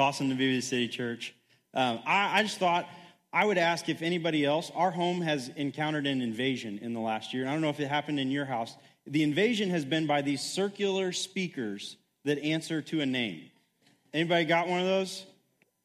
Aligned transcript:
Awesome 0.00 0.30
to 0.30 0.34
be 0.34 0.54
with 0.54 0.64
City 0.64 0.88
Church. 0.88 1.34
Um, 1.74 2.00
I, 2.06 2.38
I 2.38 2.42
just 2.42 2.56
thought 2.56 2.88
I 3.34 3.44
would 3.44 3.58
ask 3.58 3.86
if 3.90 4.00
anybody 4.00 4.46
else, 4.46 4.72
our 4.74 4.90
home 4.90 5.20
has 5.20 5.50
encountered 5.56 6.06
an 6.06 6.22
invasion 6.22 6.78
in 6.78 6.94
the 6.94 7.00
last 7.00 7.34
year. 7.34 7.46
I 7.46 7.52
don't 7.52 7.60
know 7.60 7.68
if 7.68 7.80
it 7.80 7.88
happened 7.88 8.18
in 8.18 8.30
your 8.30 8.46
house. 8.46 8.78
The 9.06 9.22
invasion 9.22 9.68
has 9.68 9.84
been 9.84 10.06
by 10.06 10.22
these 10.22 10.40
circular 10.40 11.12
speakers 11.12 11.98
that 12.24 12.38
answer 12.38 12.80
to 12.80 13.02
a 13.02 13.06
name. 13.06 13.50
Anybody 14.14 14.46
got 14.46 14.68
one 14.68 14.80
of 14.80 14.86
those? 14.86 15.26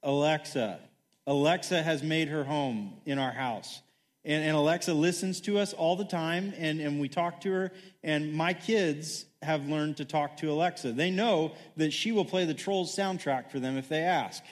Alexa. 0.02 0.80
Alexa 1.28 1.84
has 1.84 2.02
made 2.02 2.30
her 2.30 2.46
home 2.46 2.94
in 3.06 3.20
our 3.20 3.34
house. 3.34 3.82
And, 4.24 4.46
and, 4.46 4.56
Alexa 4.56 4.94
listens 4.94 5.42
to 5.42 5.60
us 5.60 5.74
all 5.74 5.98
the 5.98 6.06
time, 6.06 6.54
and, 6.58 6.80
and 6.80 7.02
we 7.02 7.10
talk 7.10 7.42
to 7.42 7.52
her. 7.52 7.72
And 8.02 8.34
my 8.34 8.54
kids 8.54 9.26
have 9.46 9.68
learned 9.68 9.98
to 9.98 10.06
talk 10.06 10.38
to 10.38 10.52
Alexa. 10.52 10.92
They 10.92 11.12
know 11.12 11.54
that 11.78 11.94
she 11.94 12.12
will 12.12 12.26
play 12.26 12.46
the 12.46 12.54
Trolls 12.54 12.96
soundtrack 12.96 13.50
for 13.50 13.60
them 13.60 13.78
if 13.78 13.88
they 13.88 14.02
ask. 14.02 14.44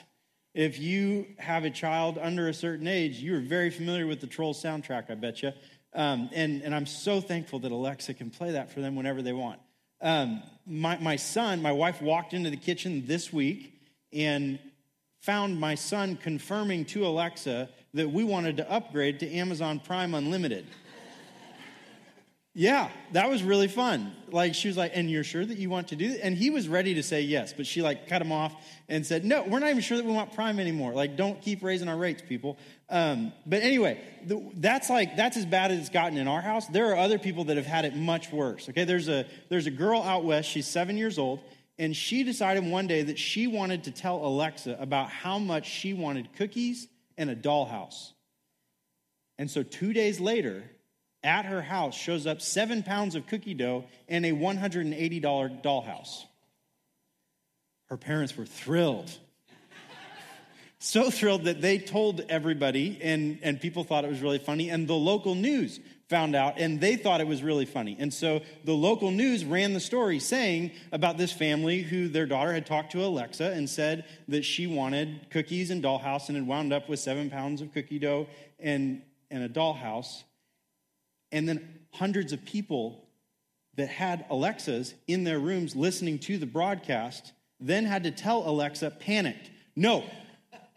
If 0.54 0.78
you 0.78 1.26
have 1.38 1.64
a 1.64 1.70
child 1.70 2.16
under 2.16 2.48
a 2.48 2.54
certain 2.54 2.86
age, 2.86 3.16
you 3.16 3.36
are 3.36 3.40
very 3.40 3.70
familiar 3.70 4.06
with 4.06 4.20
the 4.20 4.26
Trolls 4.26 4.62
soundtrack, 4.62 5.10
I 5.10 5.16
bet 5.16 5.42
you. 5.42 5.52
Um, 5.94 6.30
and, 6.32 6.62
and 6.62 6.74
I'm 6.74 6.86
so 6.86 7.20
thankful 7.20 7.58
that 7.60 7.72
Alexa 7.72 8.14
can 8.14 8.30
play 8.30 8.52
that 8.52 8.72
for 8.72 8.80
them 8.80 8.96
whenever 8.96 9.20
they 9.20 9.32
want. 9.32 9.60
Um, 10.00 10.42
my, 10.66 10.98
my 10.98 11.16
son, 11.16 11.62
my 11.62 11.72
wife 11.72 12.00
walked 12.00 12.34
into 12.34 12.50
the 12.50 12.56
kitchen 12.56 13.04
this 13.06 13.32
week 13.32 13.80
and 14.12 14.58
found 15.20 15.58
my 15.58 15.74
son 15.74 16.16
confirming 16.16 16.84
to 16.84 17.06
Alexa 17.06 17.68
that 17.94 18.10
we 18.10 18.24
wanted 18.24 18.56
to 18.58 18.70
upgrade 18.70 19.20
to 19.20 19.30
Amazon 19.30 19.80
Prime 19.80 20.14
Unlimited. 20.14 20.66
Yeah, 22.56 22.88
that 23.10 23.28
was 23.28 23.42
really 23.42 23.66
fun. 23.66 24.14
Like 24.30 24.54
she 24.54 24.68
was 24.68 24.76
like, 24.76 24.92
"And 24.94 25.10
you're 25.10 25.24
sure 25.24 25.44
that 25.44 25.58
you 25.58 25.68
want 25.68 25.88
to 25.88 25.96
do 25.96 26.10
that?" 26.10 26.24
And 26.24 26.36
he 26.36 26.50
was 26.50 26.68
ready 26.68 26.94
to 26.94 27.02
say 27.02 27.22
yes, 27.22 27.52
but 27.52 27.66
she 27.66 27.82
like 27.82 28.06
cut 28.06 28.22
him 28.22 28.30
off 28.30 28.54
and 28.88 29.04
said, 29.04 29.24
"No, 29.24 29.42
we're 29.42 29.58
not 29.58 29.70
even 29.70 29.82
sure 29.82 29.96
that 29.96 30.06
we 30.06 30.12
want 30.12 30.32
Prime 30.34 30.60
anymore. 30.60 30.92
Like, 30.92 31.16
don't 31.16 31.42
keep 31.42 31.64
raising 31.64 31.88
our 31.88 31.96
rates, 31.96 32.22
people." 32.26 32.56
Um, 32.88 33.32
but 33.44 33.62
anyway, 33.62 34.00
the, 34.24 34.40
that's 34.54 34.88
like 34.88 35.16
that's 35.16 35.36
as 35.36 35.44
bad 35.44 35.72
as 35.72 35.80
it's 35.80 35.88
gotten 35.88 36.16
in 36.16 36.28
our 36.28 36.40
house. 36.40 36.68
There 36.68 36.92
are 36.92 36.96
other 36.96 37.18
people 37.18 37.44
that 37.44 37.56
have 37.56 37.66
had 37.66 37.84
it 37.84 37.96
much 37.96 38.30
worse. 38.30 38.68
Okay, 38.68 38.84
there's 38.84 39.08
a 39.08 39.26
there's 39.48 39.66
a 39.66 39.72
girl 39.72 40.00
out 40.00 40.24
west. 40.24 40.48
She's 40.48 40.68
seven 40.68 40.96
years 40.96 41.18
old, 41.18 41.40
and 41.76 41.96
she 41.96 42.22
decided 42.22 42.64
one 42.64 42.86
day 42.86 43.02
that 43.02 43.18
she 43.18 43.48
wanted 43.48 43.82
to 43.84 43.90
tell 43.90 44.24
Alexa 44.24 44.76
about 44.78 45.10
how 45.10 45.40
much 45.40 45.66
she 45.66 45.92
wanted 45.92 46.32
cookies 46.34 46.86
and 47.18 47.30
a 47.30 47.34
dollhouse. 47.34 48.12
And 49.38 49.50
so 49.50 49.64
two 49.64 49.92
days 49.92 50.20
later, 50.20 50.70
at 51.24 51.46
her 51.46 51.62
house 51.62 51.96
shows 51.96 52.26
up 52.26 52.40
seven 52.40 52.82
pounds 52.82 53.14
of 53.14 53.26
cookie 53.26 53.54
dough 53.54 53.86
and 54.08 54.24
a 54.24 54.32
$180 54.32 55.62
dollhouse. 55.62 56.24
Her 57.86 57.96
parents 57.96 58.36
were 58.36 58.46
thrilled. 58.46 59.10
so 60.78 61.10
thrilled 61.10 61.44
that 61.44 61.60
they 61.60 61.78
told 61.78 62.22
everybody, 62.28 62.98
and, 63.02 63.38
and 63.42 63.60
people 63.60 63.84
thought 63.84 64.04
it 64.04 64.10
was 64.10 64.20
really 64.20 64.38
funny. 64.38 64.70
And 64.70 64.86
the 64.86 64.94
local 64.94 65.34
news 65.34 65.80
found 66.08 66.36
out, 66.36 66.58
and 66.58 66.80
they 66.80 66.96
thought 66.96 67.20
it 67.20 67.26
was 67.26 67.42
really 67.42 67.64
funny. 67.64 67.96
And 67.98 68.12
so 68.12 68.42
the 68.64 68.74
local 68.74 69.10
news 69.10 69.44
ran 69.44 69.72
the 69.72 69.80
story 69.80 70.18
saying 70.18 70.72
about 70.92 71.16
this 71.16 71.32
family 71.32 71.82
who 71.82 72.08
their 72.08 72.26
daughter 72.26 72.52
had 72.52 72.66
talked 72.66 72.92
to 72.92 73.04
Alexa 73.04 73.52
and 73.52 73.68
said 73.68 74.04
that 74.28 74.44
she 74.44 74.66
wanted 74.66 75.30
cookies 75.30 75.70
and 75.70 75.82
dollhouse 75.82 76.28
and 76.28 76.36
had 76.36 76.46
wound 76.46 76.72
up 76.72 76.88
with 76.88 77.00
seven 77.00 77.30
pounds 77.30 77.62
of 77.62 77.72
cookie 77.72 77.98
dough 77.98 78.26
and, 78.58 79.02
and 79.30 79.42
a 79.42 79.48
dollhouse. 79.48 80.24
And 81.34 81.48
then 81.48 81.80
hundreds 81.90 82.32
of 82.32 82.44
people 82.44 83.04
that 83.76 83.88
had 83.88 84.24
Alexas 84.30 84.94
in 85.08 85.24
their 85.24 85.40
rooms 85.40 85.74
listening 85.74 86.20
to 86.20 86.38
the 86.38 86.46
broadcast 86.46 87.32
then 87.58 87.84
had 87.84 88.04
to 88.04 88.12
tell 88.12 88.48
Alexa, 88.48 88.90
panicked, 89.00 89.50
no, 89.74 90.04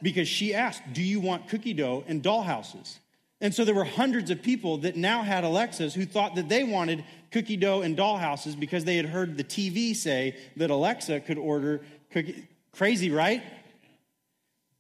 because 0.02 0.28
she 0.28 0.56
asked, 0.56 0.82
Do 0.94 1.04
you 1.04 1.20
want 1.20 1.48
cookie 1.48 1.74
dough 1.74 2.04
and 2.08 2.24
dollhouses? 2.24 2.98
And 3.40 3.54
so 3.54 3.66
there 3.66 3.76
were 3.76 3.84
hundreds 3.84 4.32
of 4.32 4.42
people 4.42 4.80
that 4.80 4.96
now 4.96 5.22
had 5.22 5.44
Alexas 5.44 5.94
who 5.94 6.06
thought 6.06 6.34
that 6.36 6.50
they 6.50 6.64
wanted 6.64 7.06
cookie 7.32 7.58
dough 7.58 7.82
and 7.82 7.96
dollhouses 7.96 8.60
because 8.60 8.84
they 8.84 8.96
had 8.96 9.06
heard 9.06 9.38
the 9.38 9.44
TV 9.44 9.96
say 9.96 10.36
that 10.56 10.72
Alexa 10.72 11.20
could 11.20 11.38
order 11.38 11.82
cookie. 12.10 12.48
Crazy, 12.72 13.12
right? 13.12 13.44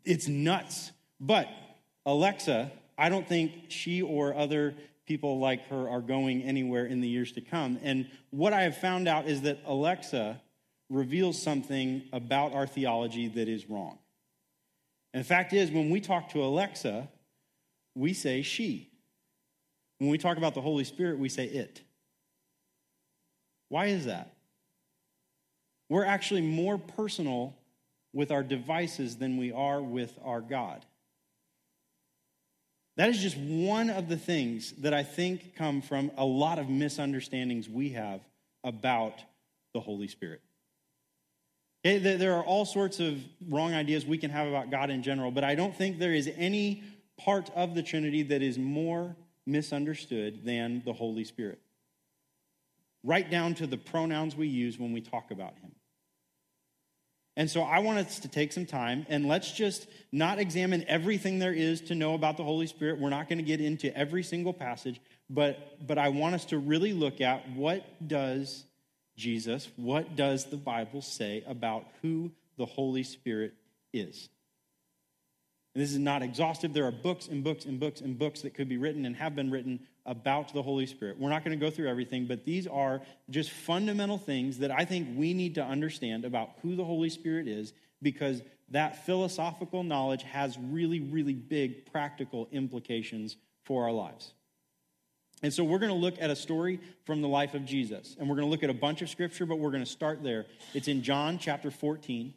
It's 0.03 0.27
nuts. 0.27 0.91
But 1.19 1.47
Alexa, 2.03 2.71
I 2.97 3.09
don't 3.09 3.27
think 3.27 3.65
she 3.67 4.01
or 4.01 4.33
other 4.33 4.73
people 5.07 5.39
like 5.39 5.67
her 5.69 5.89
are 5.89 6.01
going 6.01 6.43
anywhere 6.43 6.85
in 6.85 7.01
the 7.01 7.07
years 7.07 7.31
to 7.31 7.41
come. 7.41 7.79
And 7.81 8.07
what 8.29 8.53
I 8.53 8.63
have 8.63 8.77
found 8.77 9.07
out 9.07 9.25
is 9.25 9.41
that 9.41 9.59
Alexa 9.65 10.39
reveals 10.89 11.41
something 11.41 12.03
about 12.13 12.53
our 12.53 12.67
theology 12.67 13.27
that 13.29 13.47
is 13.47 13.69
wrong. 13.69 13.97
And 15.13 15.23
the 15.23 15.27
fact 15.27 15.53
is, 15.53 15.71
when 15.71 15.89
we 15.89 16.01
talk 16.01 16.29
to 16.29 16.43
Alexa, 16.43 17.07
we 17.95 18.13
say 18.13 18.41
she. 18.41 18.91
When 19.97 20.09
we 20.09 20.17
talk 20.17 20.37
about 20.37 20.53
the 20.53 20.61
Holy 20.61 20.83
Spirit, 20.83 21.17
we 21.17 21.29
say 21.29 21.45
it. 21.45 21.81
Why 23.69 23.87
is 23.87 24.05
that? 24.05 24.33
We're 25.89 26.05
actually 26.05 26.41
more 26.41 26.77
personal 26.77 27.55
with 28.13 28.31
our 28.31 28.43
devices 28.43 29.17
than 29.17 29.37
we 29.37 29.51
are 29.51 29.81
with 29.81 30.17
our 30.23 30.41
God. 30.41 30.85
That 32.97 33.09
is 33.09 33.19
just 33.19 33.37
one 33.37 33.89
of 33.91 34.09
the 34.09 34.17
things 34.17 34.73
that 34.79 34.93
I 34.93 35.03
think 35.03 35.55
come 35.55 35.81
from 35.81 36.11
a 36.17 36.25
lot 36.25 36.57
of 36.57 36.67
misunderstandings 36.67 37.69
we 37.69 37.89
have 37.89 38.21
about 38.63 39.21
the 39.73 39.79
Holy 39.79 40.07
Spirit. 40.07 40.41
There 41.83 42.33
are 42.33 42.43
all 42.43 42.65
sorts 42.65 42.99
of 42.99 43.23
wrong 43.47 43.73
ideas 43.73 44.05
we 44.05 44.17
can 44.17 44.31
have 44.31 44.47
about 44.47 44.71
God 44.71 44.89
in 44.89 45.03
general, 45.03 45.31
but 45.31 45.43
I 45.43 45.55
don't 45.55 45.75
think 45.75 45.99
there 45.99 46.13
is 46.13 46.29
any 46.35 46.83
part 47.17 47.49
of 47.55 47.75
the 47.75 47.83
Trinity 47.83 48.23
that 48.23 48.41
is 48.41 48.57
more 48.57 49.15
misunderstood 49.45 50.43
than 50.43 50.81
the 50.83 50.91
Holy 50.91 51.23
Spirit. 51.23 51.59
Right 53.03 53.29
down 53.29 53.53
to 53.55 53.67
the 53.67 53.77
pronouns 53.77 54.35
we 54.35 54.47
use 54.47 54.77
when 54.77 54.91
we 54.91 55.01
talk 55.01 55.31
about 55.31 55.53
Him. 55.59 55.71
And 57.37 57.47
so 57.49 57.61
I 57.61 57.79
want 57.79 57.99
us 57.99 58.19
to 58.19 58.27
take 58.27 58.51
some 58.51 58.65
time 58.65 59.05
and 59.09 59.27
let's 59.27 59.51
just 59.51 59.87
not 60.11 60.39
examine 60.39 60.83
everything 60.87 61.37
there 61.37 61.53
is 61.53 61.81
to 61.81 61.95
know 61.95 62.15
about 62.15 62.35
the 62.35 62.43
Holy 62.43 62.65
Spirit. 62.65 62.99
We're 62.99 63.11
not 63.11 63.29
going 63.29 63.37
to 63.37 63.43
get 63.43 63.61
into 63.61 63.95
every 63.95 64.23
single 64.23 64.53
passage, 64.53 64.99
but, 65.29 65.77
but 65.85 65.99
I 65.99 66.09
want 66.09 66.33
us 66.33 66.45
to 66.45 66.57
really 66.57 66.93
look 66.93 67.21
at 67.21 67.47
what 67.51 67.85
does 68.05 68.65
Jesus, 69.15 69.69
what 69.75 70.15
does 70.15 70.45
the 70.45 70.57
Bible 70.57 71.03
say 71.03 71.43
about 71.45 71.85
who 72.01 72.31
the 72.57 72.65
Holy 72.65 73.03
Spirit 73.03 73.53
is? 73.93 74.29
And 75.77 75.83
this 75.83 75.91
is 75.91 75.99
not 75.99 76.23
exhaustive. 76.23 76.73
There 76.73 76.87
are 76.87 76.91
books 76.91 77.27
and 77.27 77.43
books 77.43 77.65
and 77.65 77.79
books 77.79 78.01
and 78.01 78.17
books 78.17 78.41
that 78.41 78.55
could 78.55 78.67
be 78.67 78.77
written 78.77 79.05
and 79.05 79.15
have 79.15 79.35
been 79.35 79.51
written 79.51 79.79
about 80.07 80.51
the 80.51 80.63
Holy 80.63 80.87
Spirit. 80.87 81.19
We're 81.19 81.29
not 81.29 81.45
going 81.45 81.55
to 81.55 81.63
go 81.63 81.69
through 81.69 81.87
everything, 81.87 82.25
but 82.25 82.45
these 82.45 82.65
are 82.65 83.03
just 83.29 83.51
fundamental 83.51 84.17
things 84.17 84.57
that 84.57 84.71
I 84.71 84.85
think 84.85 85.09
we 85.15 85.35
need 85.35 85.53
to 85.53 85.63
understand 85.63 86.25
about 86.25 86.49
who 86.63 86.75
the 86.75 86.83
Holy 86.83 87.11
Spirit 87.11 87.47
is 87.47 87.73
because 88.01 88.41
that 88.71 89.05
philosophical 89.05 89.83
knowledge 89.83 90.23
has 90.23 90.57
really, 90.57 90.99
really 90.99 91.35
big 91.35 91.85
practical 91.91 92.47
implications 92.51 93.37
for 93.63 93.83
our 93.83 93.91
lives. 93.91 94.33
And 95.43 95.53
so 95.53 95.63
we're 95.63 95.77
going 95.77 95.93
to 95.93 95.95
look 95.95 96.15
at 96.19 96.31
a 96.31 96.35
story 96.35 96.79
from 97.05 97.21
the 97.21 97.27
life 97.27 97.53
of 97.53 97.65
Jesus. 97.65 98.15
And 98.19 98.27
we're 98.27 98.37
going 98.37 98.47
to 98.47 98.51
look 98.51 98.63
at 98.63 98.71
a 98.71 98.73
bunch 98.73 99.03
of 99.03 99.09
scripture, 99.09 99.45
but 99.45 99.59
we're 99.59 99.69
going 99.69 99.85
to 99.85 99.91
start 99.91 100.23
there. 100.23 100.47
It's 100.73 100.87
in 100.87 101.03
John 101.03 101.37
chapter 101.37 101.69
14. 101.69 102.33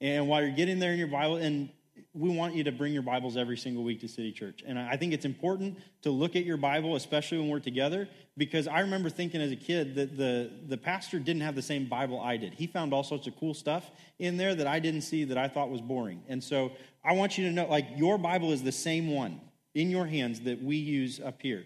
And 0.00 0.28
while 0.28 0.42
you're 0.42 0.52
getting 0.52 0.78
there 0.78 0.92
in 0.92 0.98
your 1.00 1.08
Bible, 1.08 1.36
and 1.36 1.70
we 2.12 2.28
want 2.28 2.54
you 2.54 2.64
to 2.64 2.72
bring 2.72 2.92
your 2.92 3.02
Bibles 3.02 3.36
every 3.36 3.56
single 3.56 3.82
week 3.82 4.00
to 4.00 4.08
City 4.08 4.32
Church. 4.32 4.62
And 4.66 4.78
I 4.78 4.96
think 4.96 5.12
it's 5.12 5.24
important 5.24 5.78
to 6.02 6.10
look 6.10 6.36
at 6.36 6.44
your 6.44 6.56
Bible, 6.56 6.96
especially 6.96 7.38
when 7.38 7.48
we're 7.48 7.58
together, 7.58 8.08
because 8.36 8.68
I 8.68 8.80
remember 8.80 9.10
thinking 9.10 9.40
as 9.40 9.50
a 9.50 9.56
kid 9.56 9.94
that 9.96 10.16
the, 10.16 10.50
the 10.66 10.76
pastor 10.76 11.18
didn't 11.18 11.42
have 11.42 11.54
the 11.54 11.62
same 11.62 11.86
Bible 11.88 12.20
I 12.20 12.36
did. 12.36 12.54
He 12.54 12.66
found 12.66 12.92
all 12.92 13.02
sorts 13.02 13.26
of 13.26 13.36
cool 13.36 13.54
stuff 13.54 13.90
in 14.18 14.36
there 14.36 14.54
that 14.54 14.66
I 14.66 14.78
didn't 14.78 15.02
see 15.02 15.24
that 15.24 15.38
I 15.38 15.48
thought 15.48 15.70
was 15.70 15.80
boring. 15.80 16.22
And 16.28 16.42
so 16.42 16.72
I 17.04 17.14
want 17.14 17.36
you 17.36 17.48
to 17.48 17.52
know 17.52 17.66
like, 17.66 17.86
your 17.96 18.18
Bible 18.18 18.52
is 18.52 18.62
the 18.62 18.72
same 18.72 19.10
one 19.10 19.40
in 19.74 19.90
your 19.90 20.06
hands 20.06 20.40
that 20.42 20.62
we 20.62 20.76
use 20.76 21.20
up 21.20 21.42
here. 21.42 21.64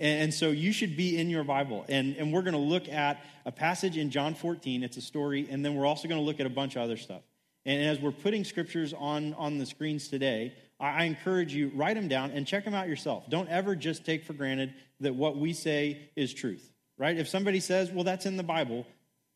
And 0.00 0.32
so 0.32 0.50
you 0.50 0.70
should 0.70 0.96
be 0.96 1.18
in 1.18 1.28
your 1.28 1.42
Bible. 1.42 1.84
And, 1.88 2.14
and 2.16 2.32
we're 2.32 2.42
going 2.42 2.54
to 2.54 2.60
look 2.60 2.88
at 2.88 3.24
a 3.44 3.50
passage 3.50 3.96
in 3.96 4.10
John 4.10 4.36
14. 4.36 4.84
It's 4.84 4.96
a 4.96 5.00
story. 5.00 5.48
And 5.50 5.64
then 5.64 5.74
we're 5.74 5.86
also 5.86 6.06
going 6.06 6.20
to 6.20 6.24
look 6.24 6.38
at 6.38 6.46
a 6.46 6.50
bunch 6.50 6.76
of 6.76 6.82
other 6.82 6.96
stuff. 6.96 7.22
And 7.68 7.82
as 7.82 8.00
we're 8.00 8.12
putting 8.12 8.44
scriptures 8.44 8.94
on, 8.94 9.34
on 9.34 9.58
the 9.58 9.66
screens 9.66 10.08
today, 10.08 10.54
I, 10.80 10.86
I 10.86 11.04
encourage 11.04 11.52
you, 11.52 11.70
write 11.74 11.96
them 11.96 12.08
down 12.08 12.30
and 12.30 12.46
check 12.46 12.64
them 12.64 12.72
out 12.72 12.88
yourself. 12.88 13.28
Don't 13.28 13.48
ever 13.50 13.76
just 13.76 14.06
take 14.06 14.24
for 14.24 14.32
granted 14.32 14.72
that 15.00 15.14
what 15.14 15.36
we 15.36 15.52
say 15.52 16.08
is 16.16 16.32
truth, 16.32 16.72
right? 16.96 17.14
If 17.18 17.28
somebody 17.28 17.60
says, 17.60 17.90
well, 17.90 18.04
that's 18.04 18.24
in 18.24 18.38
the 18.38 18.42
Bible, 18.42 18.86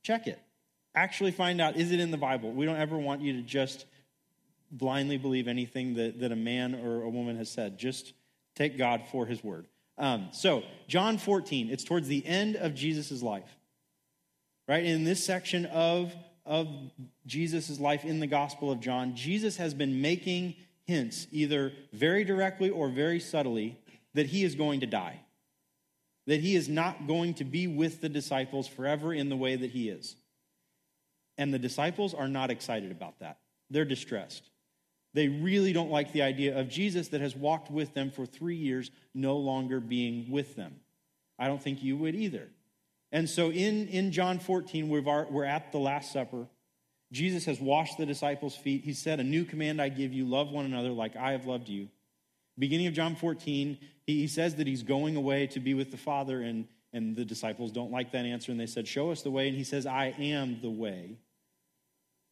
check 0.02 0.26
it. 0.26 0.40
Actually 0.94 1.30
find 1.30 1.60
out, 1.60 1.76
is 1.76 1.92
it 1.92 2.00
in 2.00 2.10
the 2.10 2.16
Bible? 2.16 2.50
We 2.52 2.64
don't 2.64 2.78
ever 2.78 2.96
want 2.96 3.20
you 3.20 3.34
to 3.34 3.42
just 3.42 3.84
blindly 4.70 5.18
believe 5.18 5.46
anything 5.46 5.92
that, 5.96 6.18
that 6.20 6.32
a 6.32 6.36
man 6.36 6.74
or 6.74 7.02
a 7.02 7.10
woman 7.10 7.36
has 7.36 7.50
said. 7.50 7.78
Just 7.78 8.14
take 8.56 8.78
God 8.78 9.02
for 9.12 9.26
his 9.26 9.44
word. 9.44 9.66
Um, 9.98 10.28
so, 10.32 10.62
John 10.88 11.18
14, 11.18 11.68
it's 11.68 11.84
towards 11.84 12.08
the 12.08 12.24
end 12.24 12.56
of 12.56 12.74
Jesus' 12.74 13.22
life, 13.22 13.58
right? 14.66 14.84
In 14.84 15.04
this 15.04 15.22
section 15.22 15.66
of 15.66 16.14
of 16.44 16.68
Jesus' 17.26 17.78
life 17.78 18.04
in 18.04 18.20
the 18.20 18.26
Gospel 18.26 18.70
of 18.70 18.80
John, 18.80 19.14
Jesus 19.14 19.56
has 19.56 19.74
been 19.74 20.00
making 20.00 20.56
hints, 20.84 21.26
either 21.30 21.72
very 21.92 22.24
directly 22.24 22.70
or 22.70 22.88
very 22.88 23.20
subtly, 23.20 23.78
that 24.14 24.26
he 24.26 24.44
is 24.44 24.54
going 24.54 24.80
to 24.80 24.86
die. 24.86 25.20
That 26.26 26.40
he 26.40 26.54
is 26.54 26.68
not 26.68 27.06
going 27.06 27.34
to 27.34 27.44
be 27.44 27.66
with 27.66 28.00
the 28.00 28.08
disciples 28.08 28.68
forever 28.68 29.12
in 29.12 29.28
the 29.28 29.36
way 29.36 29.56
that 29.56 29.70
he 29.70 29.88
is. 29.88 30.16
And 31.38 31.52
the 31.52 31.58
disciples 31.58 32.14
are 32.14 32.28
not 32.28 32.50
excited 32.50 32.90
about 32.90 33.18
that. 33.20 33.38
They're 33.70 33.84
distressed. 33.84 34.50
They 35.14 35.28
really 35.28 35.72
don't 35.72 35.90
like 35.90 36.12
the 36.12 36.22
idea 36.22 36.58
of 36.58 36.68
Jesus 36.68 37.08
that 37.08 37.20
has 37.20 37.36
walked 37.36 37.70
with 37.70 37.94
them 37.94 38.10
for 38.10 38.26
three 38.26 38.56
years 38.56 38.90
no 39.14 39.36
longer 39.36 39.80
being 39.80 40.30
with 40.30 40.56
them. 40.56 40.76
I 41.38 41.48
don't 41.48 41.62
think 41.62 41.82
you 41.82 41.96
would 41.96 42.14
either. 42.14 42.48
And 43.12 43.28
so 43.28 43.50
in, 43.50 43.88
in 43.88 44.10
John 44.10 44.38
14, 44.38 44.88
we've, 44.88 45.04
we're 45.04 45.44
at 45.44 45.70
the 45.70 45.78
Last 45.78 46.12
Supper. 46.12 46.46
Jesus 47.12 47.44
has 47.44 47.60
washed 47.60 47.98
the 47.98 48.06
disciples' 48.06 48.56
feet. 48.56 48.84
He 48.84 48.94
said, 48.94 49.20
A 49.20 49.24
new 49.24 49.44
command 49.44 49.82
I 49.82 49.90
give 49.90 50.14
you 50.14 50.24
love 50.24 50.50
one 50.50 50.64
another 50.64 50.88
like 50.88 51.14
I 51.14 51.32
have 51.32 51.44
loved 51.44 51.68
you. 51.68 51.88
Beginning 52.58 52.86
of 52.86 52.94
John 52.94 53.14
14, 53.14 53.78
he, 54.06 54.20
he 54.20 54.26
says 54.26 54.56
that 54.56 54.66
he's 54.66 54.82
going 54.82 55.16
away 55.16 55.46
to 55.48 55.60
be 55.60 55.74
with 55.74 55.90
the 55.90 55.98
Father, 55.98 56.40
and, 56.40 56.66
and 56.94 57.14
the 57.14 57.24
disciples 57.24 57.70
don't 57.70 57.92
like 57.92 58.12
that 58.12 58.24
answer, 58.24 58.50
and 58.50 58.58
they 58.58 58.66
said, 58.66 58.88
Show 58.88 59.10
us 59.10 59.20
the 59.20 59.30
way. 59.30 59.48
And 59.48 59.56
he 59.56 59.64
says, 59.64 59.84
I 59.84 60.14
am 60.18 60.60
the 60.62 60.70
way. 60.70 61.18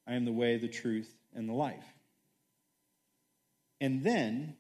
I 0.07 0.15
am 0.15 0.25
the 0.25 0.33
way, 0.33 0.57
the 0.57 0.69
truth, 0.69 1.15
and 1.35 1.47
the 1.47 1.53
life. 1.53 1.85
And 3.83 4.03
then 4.03 4.57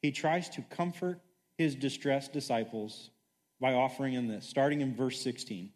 he 0.00 0.12
tries 0.12 0.48
to 0.50 0.62
comfort 0.62 1.20
his 1.58 1.74
distressed 1.74 2.32
disciples 2.32 3.10
by 3.60 3.74
offering 3.74 4.14
them 4.14 4.28
this, 4.28 4.48
starting 4.48 4.80
in 4.80 4.94
verse 4.94 5.20
16. 5.20 5.70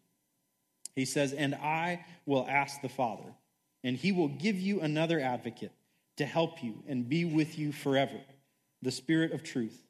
He 0.95 1.05
says, 1.05 1.33
And 1.33 1.55
I 1.55 2.05
will 2.25 2.45
ask 2.47 2.81
the 2.81 2.89
Father, 2.89 3.33
and 3.83 3.95
he 3.95 4.11
will 4.11 4.27
give 4.27 4.57
you 4.57 4.81
another 4.81 5.19
advocate 5.19 5.71
to 6.17 6.25
help 6.25 6.63
you 6.63 6.83
and 6.87 7.07
be 7.07 7.25
with 7.25 7.57
you 7.57 7.71
forever, 7.71 8.19
the 8.81 8.91
Spirit 8.91 9.31
of 9.31 9.43
truth. 9.43 9.81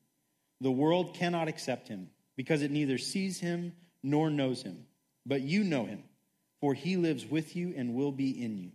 The 0.62 0.72
world 0.72 1.16
cannot 1.16 1.48
accept 1.48 1.88
him 1.88 2.10
because 2.38 2.62
it 2.62 2.72
neither 2.72 2.98
sees 2.98 3.40
him 3.40 3.74
nor 4.04 4.30
knows 4.30 4.62
him, 4.62 4.86
but 5.26 5.42
you 5.42 5.64
know 5.64 5.86
him, 5.86 6.04
for 6.60 6.74
he 6.74 6.98
lives 6.98 7.26
with 7.26 7.56
you 7.56 7.74
and 7.76 7.94
will 7.94 8.12
be 8.12 8.44
in 8.44 8.58
you. 8.58 8.72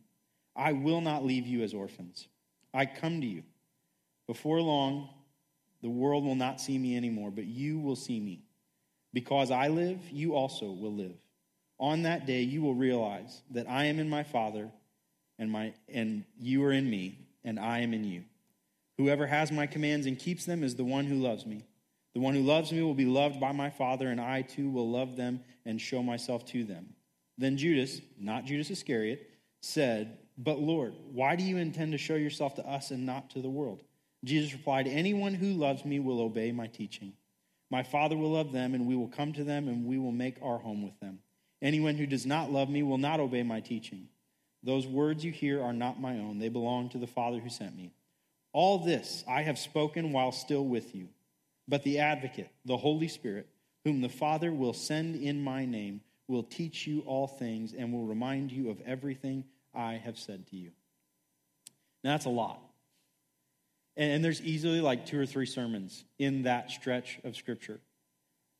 I 0.55 0.73
will 0.73 1.01
not 1.01 1.25
leave 1.25 1.47
you 1.47 1.63
as 1.63 1.75
orphans. 1.75 2.29
I 2.75 2.87
come 2.87 3.21
to 3.21 3.27
you. 3.27 3.43
Before 4.27 4.61
long, 4.61 5.09
the 5.83 5.91
world 5.91 6.25
will 6.25 6.35
not 6.35 6.61
see 6.61 6.79
me 6.79 6.97
anymore, 6.97 7.31
but 7.31 7.45
you 7.45 7.79
will 7.79 7.97
see 7.97 8.19
me. 8.19 8.46
Because 9.17 9.51
I 9.51 9.69
live, 9.69 9.99
you 10.13 10.35
also 10.35 10.67
will 10.67 10.93
live. 10.93 11.17
On 11.81 12.03
that 12.03 12.27
day, 12.27 12.43
you 12.43 12.61
will 12.61 12.75
realize 12.75 13.41
that 13.51 13.67
I 13.67 13.87
am 13.87 13.99
in 13.99 14.11
my 14.11 14.23
Father, 14.23 14.71
and, 15.39 15.51
my, 15.51 15.73
and 15.89 16.23
you 16.39 16.63
are 16.65 16.71
in 16.71 16.91
me, 16.91 17.27
and 17.43 17.59
I 17.59 17.79
am 17.79 17.95
in 17.95 18.05
you. 18.05 18.25
Whoever 18.99 19.27
has 19.27 19.51
my 19.51 19.67
commands 19.67 20.05
and 20.05 20.19
keeps 20.19 20.45
them 20.45 20.63
is 20.63 20.77
the 20.77 20.85
one 20.85 21.07
who 21.07 21.15
loves 21.15 21.47
me. 21.47 21.65
The 22.13 22.21
one 22.21 22.35
who 22.35 22.43
loves 22.43 22.71
me 22.71 22.83
will 22.83 22.93
be 22.93 23.07
loved 23.07 23.41
by 23.41 23.53
my 23.53 23.71
Father, 23.71 24.11
and 24.11 24.21
I 24.21 24.43
too 24.43 24.69
will 24.69 24.91
love 24.91 25.17
them 25.17 25.41
and 25.65 25.81
show 25.81 26.03
myself 26.03 26.45
to 26.49 26.65
them. 26.65 26.91
Then 27.39 27.57
Judas, 27.57 28.03
not 28.21 28.45
Judas 28.45 28.71
Iscariot, 28.71 29.31
said, 29.63 30.19
But 30.37 30.59
Lord, 30.59 30.93
why 31.11 31.37
do 31.37 31.43
you 31.43 31.57
intend 31.57 31.93
to 31.93 31.99
show 31.99 32.17
yourself 32.17 32.57
to 32.57 32.69
us 32.69 32.91
and 32.91 33.07
not 33.07 33.31
to 33.31 33.41
the 33.41 33.49
world? 33.49 33.83
Jesus 34.25 34.53
replied, 34.53 34.87
Anyone 34.87 35.33
who 35.33 35.55
loves 35.55 35.87
me 35.87 36.01
will 36.01 36.21
obey 36.21 36.53
my 36.53 36.67
teaching. 36.67 37.15
My 37.71 37.83
Father 37.83 38.17
will 38.17 38.33
love 38.33 38.53
them, 38.53 38.75
and 38.75 38.87
we 38.87 38.97
will 38.97 39.09
come 39.09 39.33
to 39.35 39.45
them, 39.45 39.69
and 39.69 39.85
we 39.85 39.99
will 39.99 40.13
make 40.13 40.37
our 40.43 40.59
home 40.59 40.83
with 40.83 40.99
them. 41.01 41.19
Anyone 41.63 41.97
who 41.97 42.07
does 42.07 42.27
not 42.27 42.53
love 42.53 42.69
me 42.69 42.83
will 42.83 42.99
not 42.99 43.21
obey 43.21 43.43
my 43.43 43.61
teaching. 43.61 44.09
Those 44.63 44.87
words 44.87 45.25
you 45.25 45.33
hear 45.33 45.63
are 45.63 45.73
not 45.73 46.01
my 46.01 46.19
own, 46.19 46.39
they 46.39 46.49
belong 46.49 46.89
to 46.91 46.99
the 46.99 47.07
Father 47.07 47.39
who 47.39 47.49
sent 47.49 47.77
me. 47.77 47.93
All 48.53 48.79
this 48.79 49.25
I 49.29 49.43
have 49.43 49.59
spoken 49.59 50.13
while 50.13 50.33
still 50.33 50.65
with 50.65 50.95
you. 50.95 51.09
But 51.69 51.83
the 51.83 51.99
advocate, 51.99 52.51
the 52.65 52.77
Holy 52.77 53.09
Spirit, 53.09 53.49
whom 53.85 54.01
the 54.01 54.09
Father 54.09 54.53
will 54.53 54.73
send 54.73 55.17
in 55.17 55.43
my 55.43 55.65
name, 55.65 56.01
will 56.29 56.43
teach 56.43 56.87
you 56.87 57.01
all 57.01 57.27
things 57.27 57.75
and 57.75 57.93
will 57.93 58.07
remind 58.07 58.51
you 58.51 58.71
of 58.71 58.81
everything 58.87 59.45
I 59.75 59.95
have 59.95 60.19
said 60.19 60.47
to 60.49 60.57
you. 60.57 60.71
Now, 62.03 62.13
that's 62.13 62.25
a 62.25 62.31
lot. 62.31 62.61
And 63.97 64.23
there's 64.23 64.43
easily 64.43 64.81
like 64.81 65.07
two 65.07 65.19
or 65.19 65.27
three 65.27 65.47
sermons 65.47 66.05
in 66.19 66.43
that 66.43 66.71
stretch 66.71 67.19
of 67.25 67.35
Scripture. 67.35 67.81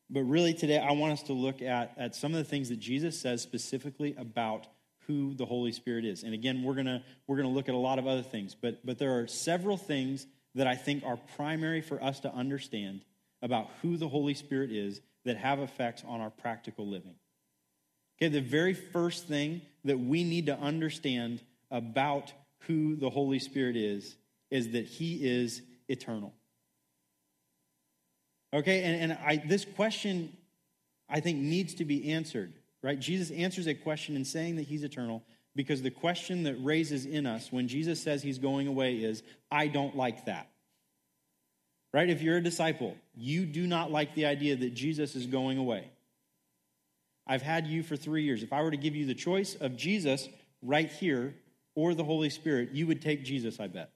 But 0.09 0.23
really, 0.23 0.53
today, 0.53 0.79
I 0.79 0.93
want 0.93 1.13
us 1.13 1.23
to 1.23 1.33
look 1.33 1.61
at, 1.61 1.93
at 1.97 2.15
some 2.15 2.31
of 2.33 2.37
the 2.37 2.43
things 2.43 2.69
that 2.69 2.79
Jesus 2.79 3.19
says 3.19 3.41
specifically 3.41 4.15
about 4.17 4.67
who 5.05 5.33
the 5.33 5.45
Holy 5.45 5.71
Spirit 5.71 6.05
is. 6.05 6.23
And 6.23 6.33
again, 6.33 6.63
we're 6.63 6.73
going 6.73 7.01
we're 7.27 7.37
gonna 7.37 7.49
look 7.49 7.69
at 7.69 7.75
a 7.75 7.77
lot 7.77 7.99
of 7.99 8.07
other 8.07 8.21
things, 8.21 8.55
but, 8.59 8.85
but 8.85 8.97
there 8.97 9.19
are 9.19 9.27
several 9.27 9.77
things 9.77 10.25
that 10.55 10.67
I 10.67 10.75
think 10.75 11.03
are 11.05 11.17
primary 11.35 11.81
for 11.81 12.01
us 12.03 12.19
to 12.21 12.33
understand 12.33 13.01
about 13.41 13.69
who 13.81 13.97
the 13.97 14.07
Holy 14.07 14.33
Spirit 14.33 14.71
is 14.71 15.01
that 15.25 15.37
have 15.37 15.59
effects 15.59 16.03
on 16.05 16.19
our 16.19 16.29
practical 16.29 16.87
living. 16.87 17.15
Okay, 18.17 18.29
the 18.29 18.41
very 18.41 18.73
first 18.73 19.27
thing 19.27 19.61
that 19.83 19.99
we 19.99 20.23
need 20.23 20.47
to 20.47 20.57
understand 20.57 21.41
about 21.69 22.33
who 22.61 22.95
the 22.95 23.09
Holy 23.09 23.39
Spirit 23.39 23.75
is 23.75 24.15
is 24.49 24.71
that 24.71 24.85
he 24.85 25.15
is 25.15 25.61
eternal. 25.87 26.33
Okay, 28.53 28.83
and, 28.83 29.11
and 29.11 29.19
I, 29.25 29.43
this 29.45 29.65
question, 29.65 30.35
I 31.09 31.19
think, 31.19 31.37
needs 31.37 31.75
to 31.75 31.85
be 31.85 32.11
answered, 32.11 32.53
right? 32.81 32.99
Jesus 32.99 33.31
answers 33.31 33.67
a 33.67 33.73
question 33.73 34.15
in 34.15 34.23
saying 34.23 34.55
that 34.55 34.63
he's 34.63 34.83
eternal 34.83 35.23
because 35.55 35.81
the 35.81 35.91
question 35.91 36.43
that 36.43 36.55
raises 36.63 37.05
in 37.05 37.25
us 37.25 37.51
when 37.51 37.67
Jesus 37.67 38.01
says 38.01 38.23
he's 38.23 38.37
going 38.37 38.67
away 38.67 38.95
is, 38.95 39.23
I 39.51 39.67
don't 39.67 39.97
like 39.97 40.25
that. 40.25 40.49
Right? 41.93 42.09
If 42.09 42.21
you're 42.21 42.37
a 42.37 42.43
disciple, 42.43 42.95
you 43.15 43.45
do 43.45 43.65
not 43.65 43.91
like 43.91 44.13
the 44.13 44.27
idea 44.27 44.55
that 44.55 44.73
Jesus 44.73 45.15
is 45.15 45.25
going 45.25 45.57
away. 45.57 45.89
I've 47.25 47.41
had 47.41 47.65
you 47.67 47.81
for 47.81 47.95
three 47.95 48.23
years. 48.23 48.43
If 48.43 48.53
I 48.53 48.61
were 48.61 48.71
to 48.71 48.77
give 48.77 48.95
you 48.95 49.05
the 49.05 49.15
choice 49.15 49.55
of 49.55 49.75
Jesus 49.75 50.29
right 50.61 50.89
here 50.89 51.33
or 51.75 51.93
the 51.93 52.03
Holy 52.03 52.29
Spirit, 52.29 52.69
you 52.71 52.87
would 52.87 53.01
take 53.01 53.25
Jesus, 53.25 53.59
I 53.59 53.67
bet. 53.67 53.91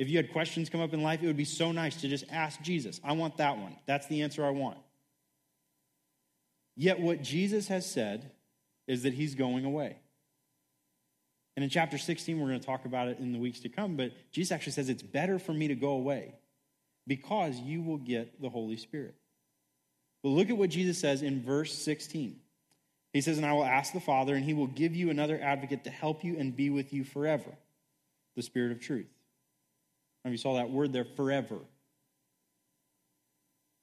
If 0.00 0.08
you 0.08 0.16
had 0.16 0.32
questions 0.32 0.70
come 0.70 0.80
up 0.80 0.94
in 0.94 1.02
life, 1.02 1.22
it 1.22 1.26
would 1.26 1.36
be 1.36 1.44
so 1.44 1.72
nice 1.72 2.00
to 2.00 2.08
just 2.08 2.24
ask 2.30 2.62
Jesus. 2.62 2.98
I 3.04 3.12
want 3.12 3.36
that 3.36 3.58
one. 3.58 3.76
That's 3.84 4.06
the 4.06 4.22
answer 4.22 4.42
I 4.42 4.48
want. 4.48 4.78
Yet, 6.74 6.98
what 7.00 7.20
Jesus 7.20 7.68
has 7.68 7.84
said 7.84 8.30
is 8.86 9.02
that 9.02 9.12
he's 9.12 9.34
going 9.34 9.66
away. 9.66 9.98
And 11.54 11.62
in 11.62 11.68
chapter 11.68 11.98
16, 11.98 12.40
we're 12.40 12.48
going 12.48 12.60
to 12.60 12.64
talk 12.64 12.86
about 12.86 13.08
it 13.08 13.18
in 13.18 13.34
the 13.34 13.38
weeks 13.38 13.60
to 13.60 13.68
come, 13.68 13.96
but 13.96 14.12
Jesus 14.32 14.52
actually 14.52 14.72
says 14.72 14.88
it's 14.88 15.02
better 15.02 15.38
for 15.38 15.52
me 15.52 15.68
to 15.68 15.74
go 15.74 15.90
away 15.90 16.32
because 17.06 17.60
you 17.60 17.82
will 17.82 17.98
get 17.98 18.40
the 18.40 18.48
Holy 18.48 18.78
Spirit. 18.78 19.14
But 20.22 20.30
look 20.30 20.48
at 20.48 20.56
what 20.56 20.70
Jesus 20.70 20.98
says 20.98 21.20
in 21.20 21.42
verse 21.42 21.74
16. 21.74 22.36
He 23.12 23.20
says, 23.20 23.36
And 23.36 23.44
I 23.44 23.52
will 23.52 23.66
ask 23.66 23.92
the 23.92 24.00
Father, 24.00 24.34
and 24.34 24.46
he 24.46 24.54
will 24.54 24.66
give 24.66 24.96
you 24.96 25.10
another 25.10 25.38
advocate 25.38 25.84
to 25.84 25.90
help 25.90 26.24
you 26.24 26.38
and 26.38 26.56
be 26.56 26.70
with 26.70 26.94
you 26.94 27.04
forever 27.04 27.50
the 28.34 28.42
Spirit 28.42 28.72
of 28.72 28.80
truth. 28.80 29.08
You 30.24 30.36
saw 30.36 30.56
that 30.56 30.70
word 30.70 30.92
there, 30.92 31.04
forever. 31.04 31.58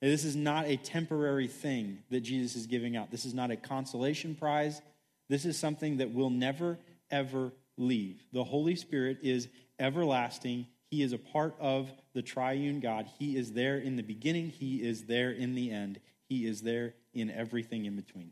This 0.01 0.23
is 0.23 0.35
not 0.35 0.67
a 0.67 0.77
temporary 0.77 1.47
thing 1.47 1.99
that 2.11 2.21
Jesus 2.21 2.55
is 2.55 2.67
giving 2.67 2.95
out. 2.95 3.09
This 3.09 3.25
is 3.25 3.33
not 3.33 3.49
a 3.49 3.55
consolation 3.55 4.35
prize. 4.35 4.81
This 5.29 5.45
is 5.45 5.57
something 5.57 5.97
that 5.97 6.13
will 6.13 6.29
never, 6.29 6.77
ever 7.09 7.51
leave. 7.77 8.21
The 8.31 8.43
Holy 8.43 8.75
Spirit 8.75 9.19
is 9.23 9.47
everlasting. 9.79 10.67
He 10.91 11.01
is 11.01 11.13
a 11.13 11.17
part 11.17 11.55
of 11.59 11.91
the 12.13 12.21
triune 12.21 12.79
God. 12.79 13.07
He 13.17 13.35
is 13.35 13.53
there 13.53 13.77
in 13.77 13.95
the 13.95 14.03
beginning, 14.03 14.49
He 14.49 14.77
is 14.77 15.05
there 15.05 15.31
in 15.31 15.55
the 15.55 15.71
end, 15.71 15.99
He 16.29 16.45
is 16.45 16.61
there 16.61 16.93
in 17.13 17.31
everything 17.31 17.85
in 17.85 17.95
between. 17.95 18.31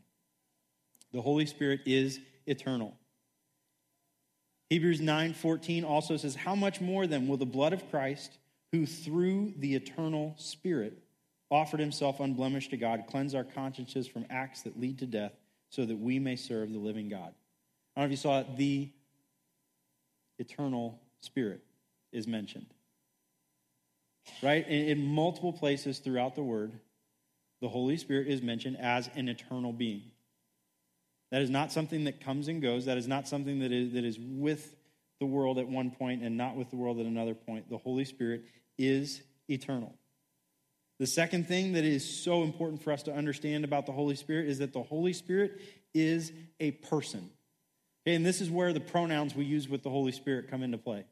The 1.12 1.20
Holy 1.20 1.46
Spirit 1.46 1.80
is 1.84 2.20
eternal. 2.46 2.94
Hebrews 4.70 5.00
9:14 5.00 5.84
also 5.84 6.16
says, 6.16 6.34
"How 6.34 6.54
much 6.54 6.80
more 6.80 7.06
then 7.06 7.28
will 7.28 7.36
the 7.36 7.46
blood 7.46 7.72
of 7.72 7.88
Christ, 7.90 8.38
who 8.72 8.84
through 8.84 9.54
the 9.56 9.74
eternal 9.74 10.34
Spirit 10.38 11.02
offered 11.50 11.78
himself 11.78 12.18
unblemished 12.18 12.70
to 12.70 12.76
God, 12.76 13.04
cleanse 13.06 13.34
our 13.34 13.44
consciences 13.44 14.08
from 14.08 14.26
acts 14.28 14.62
that 14.62 14.78
lead 14.78 14.98
to 14.98 15.06
death, 15.06 15.32
so 15.70 15.84
that 15.84 15.96
we 15.96 16.18
may 16.18 16.36
serve 16.36 16.72
the 16.72 16.78
living 16.78 17.08
God?" 17.08 17.34
I 17.94 18.00
don't 18.00 18.02
know 18.02 18.04
if 18.06 18.10
you 18.10 18.16
saw 18.16 18.40
it, 18.40 18.56
the 18.56 18.90
eternal 20.38 21.00
Spirit 21.20 21.62
is 22.12 22.26
mentioned. 22.26 22.66
Right? 24.42 24.66
In, 24.66 24.88
in 24.88 25.06
multiple 25.06 25.52
places 25.52 26.00
throughout 26.00 26.34
the 26.34 26.42
word, 26.42 26.78
the 27.60 27.68
Holy 27.68 27.96
Spirit 27.96 28.26
is 28.26 28.42
mentioned 28.42 28.76
as 28.78 29.08
an 29.14 29.28
eternal 29.28 29.72
being. 29.72 30.10
That 31.36 31.42
is 31.42 31.50
not 31.50 31.70
something 31.70 32.04
that 32.04 32.22
comes 32.22 32.48
and 32.48 32.62
goes. 32.62 32.86
That 32.86 32.96
is 32.96 33.06
not 33.06 33.28
something 33.28 33.58
that 33.58 33.70
is, 33.70 33.92
that 33.92 34.06
is 34.06 34.18
with 34.18 34.74
the 35.20 35.26
world 35.26 35.58
at 35.58 35.68
one 35.68 35.90
point 35.90 36.22
and 36.22 36.38
not 36.38 36.56
with 36.56 36.70
the 36.70 36.76
world 36.76 36.98
at 36.98 37.04
another 37.04 37.34
point. 37.34 37.68
The 37.68 37.76
Holy 37.76 38.06
Spirit 38.06 38.46
is 38.78 39.20
eternal. 39.46 39.92
The 40.98 41.06
second 41.06 41.46
thing 41.46 41.74
that 41.74 41.84
is 41.84 42.08
so 42.24 42.42
important 42.42 42.82
for 42.82 42.90
us 42.90 43.02
to 43.02 43.12
understand 43.12 43.66
about 43.66 43.84
the 43.84 43.92
Holy 43.92 44.16
Spirit 44.16 44.48
is 44.48 44.60
that 44.60 44.72
the 44.72 44.82
Holy 44.82 45.12
Spirit 45.12 45.60
is 45.92 46.32
a 46.58 46.70
person. 46.70 47.28
And 48.06 48.24
this 48.24 48.40
is 48.40 48.50
where 48.50 48.72
the 48.72 48.80
pronouns 48.80 49.34
we 49.34 49.44
use 49.44 49.68
with 49.68 49.82
the 49.82 49.90
Holy 49.90 50.12
Spirit 50.12 50.50
come 50.50 50.62
into 50.62 50.78
play. 50.78 51.04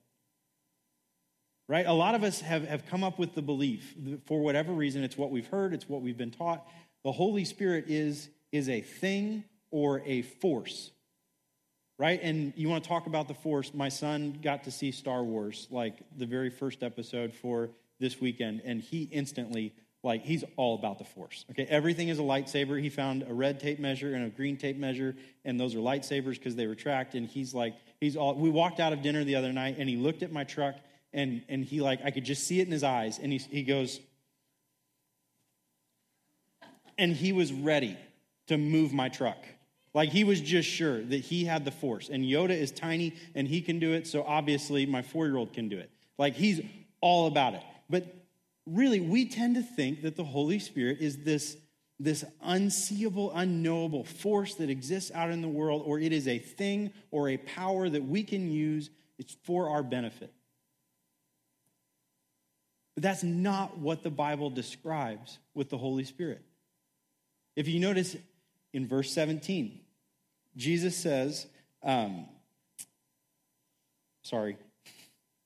Right? 1.69 1.85
A 1.85 1.93
lot 1.93 2.15
of 2.15 2.23
us 2.23 2.41
have, 2.41 2.67
have 2.67 2.87
come 2.87 3.05
up 3.05 3.19
with 3.19 3.35
the 3.35 3.43
belief, 3.43 3.95
for 4.25 4.41
whatever 4.41 4.73
reason, 4.73 5.05
it's 5.05 5.19
what 5.19 5.31
we've 5.31 5.49
heard, 5.49 5.75
it's 5.75 5.87
what 5.87 6.01
we've 6.01 6.17
been 6.17 6.31
taught. 6.31 6.67
The 7.05 7.13
Holy 7.13 7.45
Spirit 7.45 7.85
is, 7.89 8.31
is 8.53 8.71
a 8.71 8.81
thing 8.81 9.45
or 9.75 10.01
a 10.07 10.23
force. 10.23 10.93
Right? 11.99 12.21
And 12.23 12.53
you 12.57 12.69
want 12.69 12.85
to 12.85 12.89
talk 12.89 13.07
about 13.07 13.27
the 13.27 13.35
force. 13.35 13.75
My 13.75 13.89
son 13.89 14.39
got 14.41 14.65
to 14.65 14.71
see 14.71 14.93
Star 14.93 15.23
Wars, 15.25 15.67
like 15.71 15.95
the 16.17 16.27
very 16.27 16.51
first 16.51 16.83
episode 16.83 17.35
for 17.35 17.71
this 17.99 18.21
weekend, 18.21 18.63
and 18.65 18.81
he 18.81 19.03
instantly 19.03 19.73
like 20.05 20.23
he's 20.23 20.45
all 20.57 20.75
about 20.77 20.99
the 20.99 21.05
force. 21.05 21.45
Okay, 21.51 21.67
everything 21.69 22.09
is 22.09 22.19
a 22.19 22.23
lightsaber. 22.23 22.81
He 22.81 22.89
found 22.89 23.25
a 23.25 23.33
red 23.33 23.59
tape 23.59 23.81
measure 23.81 24.15
and 24.15 24.27
a 24.27 24.29
green 24.29 24.57
tape 24.57 24.77
measure, 24.77 25.17
and 25.45 25.59
those 25.59 25.75
are 25.75 25.79
lightsabers 25.79 26.35
because 26.35 26.55
they 26.55 26.67
retract. 26.67 27.15
And 27.15 27.27
he's 27.27 27.55
like, 27.55 27.75
he's 28.01 28.17
all. 28.17 28.35
We 28.35 28.51
walked 28.51 28.81
out 28.81 28.93
of 28.93 29.03
dinner 29.03 29.25
the 29.25 29.37
other 29.37 29.53
night, 29.53 29.77
and 29.79 29.89
he 29.89 29.97
looked 29.97 30.23
at 30.23 30.31
my 30.31 30.45
truck, 30.45 30.77
and 31.13 31.43
and 31.49 31.65
he 31.65 31.81
like 31.81 32.01
I 32.05 32.11
could 32.11 32.25
just 32.25 32.45
see 32.45 32.61
it 32.61 32.67
in 32.67 32.73
his 32.73 32.85
eyes, 32.85 33.19
and 33.21 33.33
he 33.33 33.39
he 33.39 33.63
goes, 33.63 34.01
and 36.99 37.13
he 37.13 37.33
was 37.33 37.53
ready 37.53 37.97
to 38.49 38.59
move 38.59 38.93
my 38.93 39.09
truck. 39.09 39.39
Like 39.95 40.09
he 40.09 40.25
was 40.25 40.41
just 40.41 40.69
sure 40.69 41.01
that 41.01 41.19
he 41.19 41.45
had 41.45 41.65
the 41.65 41.71
force. 41.71 42.09
And 42.09 42.25
Yoda 42.25 42.51
is 42.51 42.73
tiny 42.73 43.15
and 43.35 43.47
he 43.47 43.63
can 43.63 43.79
do 43.79 43.93
it, 43.93 44.07
so 44.07 44.25
obviously 44.25 44.87
my 44.87 45.03
four 45.03 45.27
year 45.27 45.37
old 45.37 45.53
can 45.53 45.69
do 45.69 45.79
it. 45.79 45.91
Like 46.19 46.35
he's 46.35 46.61
all 47.01 47.29
about 47.29 47.55
it. 47.55 47.63
But 47.89 48.07
really, 48.67 49.01
we 49.01 49.29
tend 49.29 49.55
to 49.55 49.63
think 49.63 50.03
that 50.03 50.17
the 50.17 50.25
Holy 50.25 50.59
Spirit 50.59 50.99
is 51.01 51.19
this, 51.19 51.57
this 52.01 52.25
unseeable, 52.43 53.33
unknowable 53.35 54.05
force 54.05 54.57
that 54.57 54.69
exists 54.69 55.13
out 55.15 55.31
in 55.31 55.43
the 55.43 55.49
world, 55.49 55.83
or 55.87 56.01
it 56.01 56.13
is 56.13 56.27
a 56.27 56.39
thing 56.39 56.93
or 57.11 57.29
a 57.29 57.37
power 57.37 57.89
that 57.89 58.05
we 58.05 58.25
can 58.25 58.51
use 58.51 58.91
it's 59.19 59.37
for 59.45 59.69
our 59.71 59.83
benefit. 59.85 60.33
But 62.95 63.03
that's 63.03 63.23
not 63.23 63.79
what 63.79 64.03
the 64.03 64.11
Bible 64.11 64.51
describes 64.51 65.39
with 65.55 65.69
the 65.69 65.79
Holy 65.79 66.05
Spirit. 66.05 66.43
If 67.57 67.69
you 67.69 67.79
notice 67.79 68.17
in 68.73 68.89
verse 68.89 69.13
17, 69.13 69.81
Jesus 70.57 70.97
says, 70.97 71.47
um, 71.83 72.27
sorry, 74.23 74.57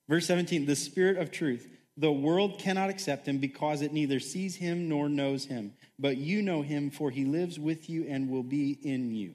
verse 0.09 0.27
17, 0.27 0.67
the 0.67 0.77
Spirit 0.77 1.19
of 1.19 1.31
truth 1.31 1.67
the 1.99 2.13
world 2.13 2.61
cannot 2.61 2.91
accept 2.91 3.27
him 3.27 3.39
because 3.39 3.83
it 3.83 3.93
neither 3.93 4.21
sees 4.21 4.55
him 4.55 4.89
nor 4.89 5.09
knows 5.09 5.47
him. 5.47 5.73
But 5.99 6.17
you 6.17 6.43
know 6.43 6.63
him, 6.63 6.91
for 6.91 7.11
he 7.11 7.25
lives 7.25 7.59
with 7.59 7.91
you 7.91 8.07
and 8.09 8.31
will 8.31 8.45
be 8.45 8.79
in 8.83 9.13
you. 9.13 9.35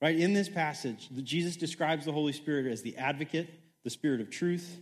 Right? 0.00 0.18
In 0.18 0.32
this 0.32 0.48
passage, 0.48 1.10
Jesus 1.22 1.56
describes 1.56 2.06
the 2.06 2.12
Holy 2.12 2.32
Spirit 2.32 2.66
as 2.66 2.80
the 2.80 2.96
advocate, 2.96 3.50
the 3.84 3.90
Spirit 3.90 4.22
of 4.22 4.30
truth, 4.30 4.78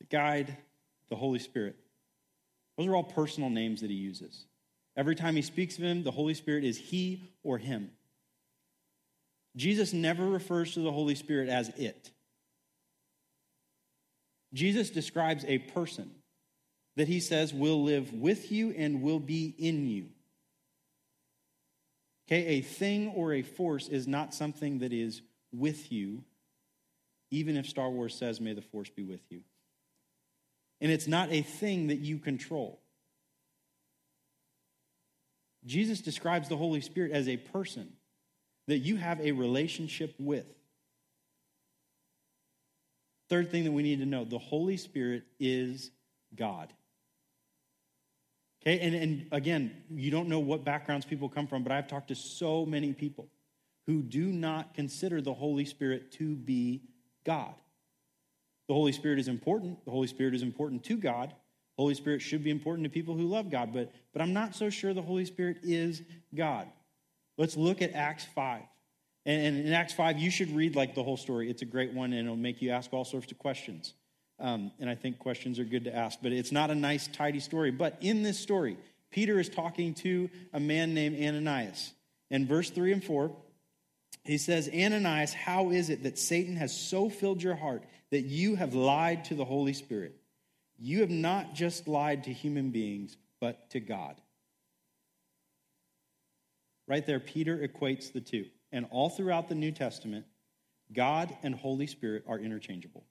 the 0.00 0.04
guide, 0.04 0.54
the 1.08 1.16
Holy 1.16 1.38
Spirit. 1.38 1.76
Those 2.76 2.88
are 2.88 2.94
all 2.94 3.04
personal 3.04 3.48
names 3.48 3.80
that 3.80 3.88
he 3.88 3.96
uses. 3.96 4.44
Every 4.98 5.14
time 5.14 5.36
he 5.36 5.42
speaks 5.42 5.78
of 5.78 5.84
him, 5.84 6.02
the 6.02 6.10
Holy 6.10 6.34
Spirit 6.34 6.64
is 6.64 6.76
he 6.76 7.30
or 7.44 7.56
him. 7.56 7.92
Jesus 9.54 9.92
never 9.92 10.26
refers 10.26 10.74
to 10.74 10.80
the 10.80 10.90
Holy 10.90 11.14
Spirit 11.14 11.48
as 11.48 11.68
it. 11.76 12.10
Jesus 14.52 14.90
describes 14.90 15.44
a 15.46 15.58
person 15.58 16.10
that 16.96 17.06
he 17.06 17.20
says 17.20 17.54
will 17.54 17.84
live 17.84 18.12
with 18.12 18.50
you 18.50 18.74
and 18.76 19.00
will 19.00 19.20
be 19.20 19.54
in 19.56 19.86
you. 19.86 20.08
Okay, 22.26 22.46
a 22.46 22.60
thing 22.60 23.12
or 23.14 23.32
a 23.32 23.42
force 23.42 23.86
is 23.86 24.08
not 24.08 24.34
something 24.34 24.80
that 24.80 24.92
is 24.92 25.22
with 25.52 25.92
you, 25.92 26.24
even 27.30 27.56
if 27.56 27.68
Star 27.68 27.88
Wars 27.88 28.16
says, 28.16 28.40
May 28.40 28.52
the 28.52 28.62
force 28.62 28.90
be 28.90 29.04
with 29.04 29.22
you. 29.30 29.42
And 30.80 30.90
it's 30.90 31.06
not 31.06 31.30
a 31.30 31.42
thing 31.42 31.86
that 31.86 32.00
you 32.00 32.18
control. 32.18 32.80
Jesus 35.66 36.00
describes 36.00 36.48
the 36.48 36.56
Holy 36.56 36.80
Spirit 36.80 37.12
as 37.12 37.28
a 37.28 37.36
person 37.36 37.92
that 38.68 38.78
you 38.78 38.96
have 38.96 39.20
a 39.20 39.32
relationship 39.32 40.14
with. 40.18 40.46
Third 43.28 43.50
thing 43.50 43.64
that 43.64 43.72
we 43.72 43.82
need 43.82 43.98
to 44.00 44.06
know 44.06 44.24
the 44.24 44.38
Holy 44.38 44.76
Spirit 44.76 45.24
is 45.38 45.90
God. 46.34 46.72
Okay, 48.62 48.80
and, 48.80 48.94
and 48.94 49.26
again, 49.32 49.82
you 49.90 50.10
don't 50.10 50.28
know 50.28 50.40
what 50.40 50.64
backgrounds 50.64 51.06
people 51.06 51.28
come 51.28 51.46
from, 51.46 51.62
but 51.62 51.72
I've 51.72 51.88
talked 51.88 52.08
to 52.08 52.14
so 52.14 52.66
many 52.66 52.92
people 52.92 53.28
who 53.86 54.02
do 54.02 54.26
not 54.26 54.74
consider 54.74 55.20
the 55.20 55.32
Holy 55.32 55.64
Spirit 55.64 56.12
to 56.12 56.34
be 56.34 56.82
God. 57.24 57.54
The 58.68 58.74
Holy 58.74 58.92
Spirit 58.92 59.18
is 59.18 59.28
important. 59.28 59.84
The 59.84 59.90
Holy 59.90 60.08
Spirit 60.08 60.34
is 60.34 60.42
important 60.42 60.84
to 60.84 60.96
God. 60.96 61.34
Holy 61.78 61.94
Spirit 61.94 62.20
should 62.20 62.42
be 62.42 62.50
important 62.50 62.84
to 62.84 62.90
people 62.90 63.14
who 63.14 63.28
love 63.28 63.50
God, 63.50 63.72
but, 63.72 63.92
but 64.12 64.20
I'm 64.20 64.32
not 64.32 64.56
so 64.56 64.68
sure 64.68 64.92
the 64.92 65.00
Holy 65.00 65.24
Spirit 65.24 65.58
is 65.62 66.02
God. 66.34 66.66
Let's 67.36 67.56
look 67.56 67.82
at 67.82 67.92
Acts 67.92 68.26
5. 68.34 68.62
And, 69.24 69.58
in 69.58 69.72
Acts 69.72 69.92
5, 69.92 70.18
you 70.18 70.30
should 70.30 70.50
read 70.56 70.74
like 70.74 70.96
the 70.96 71.04
whole 71.04 71.16
story. 71.16 71.48
It's 71.48 71.62
a 71.62 71.66
great 71.66 71.92
one, 71.92 72.12
and 72.12 72.26
it'll 72.26 72.36
make 72.36 72.60
you 72.60 72.70
ask 72.70 72.92
all 72.92 73.04
sorts 73.04 73.30
of 73.30 73.38
questions. 73.38 73.94
Um, 74.40 74.72
and 74.80 74.90
I 74.90 74.96
think 74.96 75.20
questions 75.20 75.60
are 75.60 75.64
good 75.64 75.84
to 75.84 75.94
ask, 75.94 76.18
but 76.20 76.32
it's 76.32 76.50
not 76.50 76.70
a 76.70 76.74
nice, 76.74 77.06
tidy 77.06 77.38
story. 77.38 77.70
But 77.70 77.96
in 78.00 78.24
this 78.24 78.40
story, 78.40 78.76
Peter 79.10 79.38
is 79.38 79.48
talking 79.48 79.94
to 79.94 80.30
a 80.52 80.58
man 80.58 80.94
named 80.94 81.22
Ananias. 81.22 81.92
In 82.30 82.46
verse 82.46 82.70
3 82.70 82.92
and 82.92 83.04
4, 83.04 83.30
he 84.24 84.36
says, 84.36 84.68
Ananias, 84.68 85.32
how 85.32 85.70
is 85.70 85.90
it 85.90 86.02
that 86.02 86.18
Satan 86.18 86.56
has 86.56 86.76
so 86.76 87.08
filled 87.08 87.40
your 87.40 87.54
heart 87.54 87.84
that 88.10 88.22
you 88.22 88.56
have 88.56 88.74
lied 88.74 89.26
to 89.26 89.36
the 89.36 89.44
Holy 89.44 89.72
Spirit? 89.74 90.16
You 90.78 91.00
have 91.00 91.10
not 91.10 91.54
just 91.54 91.88
lied 91.88 92.24
to 92.24 92.32
human 92.32 92.70
beings, 92.70 93.16
but 93.40 93.70
to 93.70 93.80
God. 93.80 94.20
Right 96.86 97.04
there, 97.04 97.20
Peter 97.20 97.58
equates 97.58 98.12
the 98.12 98.20
two 98.20 98.46
and 98.72 98.86
all 98.90 99.10
throughout 99.10 99.48
the 99.48 99.54
New 99.54 99.72
Testament, 99.72 100.26
God 100.92 101.34
and 101.42 101.54
Holy 101.54 101.86
Spirit 101.86 102.24
are 102.26 102.38
interchangeable. 102.38 103.04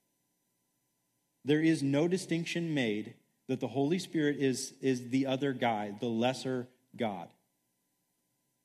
There 1.46 1.62
is 1.62 1.82
no 1.82 2.08
distinction 2.08 2.74
made 2.74 3.14
that 3.48 3.60
the 3.60 3.68
Holy 3.68 4.00
Spirit 4.00 4.38
is, 4.38 4.74
is 4.82 5.10
the 5.10 5.28
other 5.28 5.54
guy, 5.54 5.94
the 6.00 6.08
lesser 6.08 6.68
God. 6.96 7.30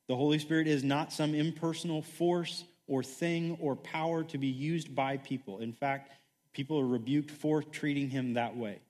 The 0.09 0.17
Holy 0.17 0.39
Spirit 0.39 0.67
is 0.67 0.83
not 0.83 1.13
some 1.13 1.35
impersonal 1.35 2.03
force 2.03 2.65
or 2.89 3.03
thing 3.03 3.57
or 3.61 3.77
power 3.77 4.25
to 4.25 4.39
be 4.39 4.49
used 4.49 4.95
by 4.95 5.17
people. 5.17 5.61
In 5.61 5.73
fact, 5.73 6.13
people 6.53 6.79
are 6.81 6.87
rebuked 6.87 7.31
for 7.31 7.63
treating 7.63 8.11
him 8.11 8.35
that 8.35 8.57
way. 8.57 8.81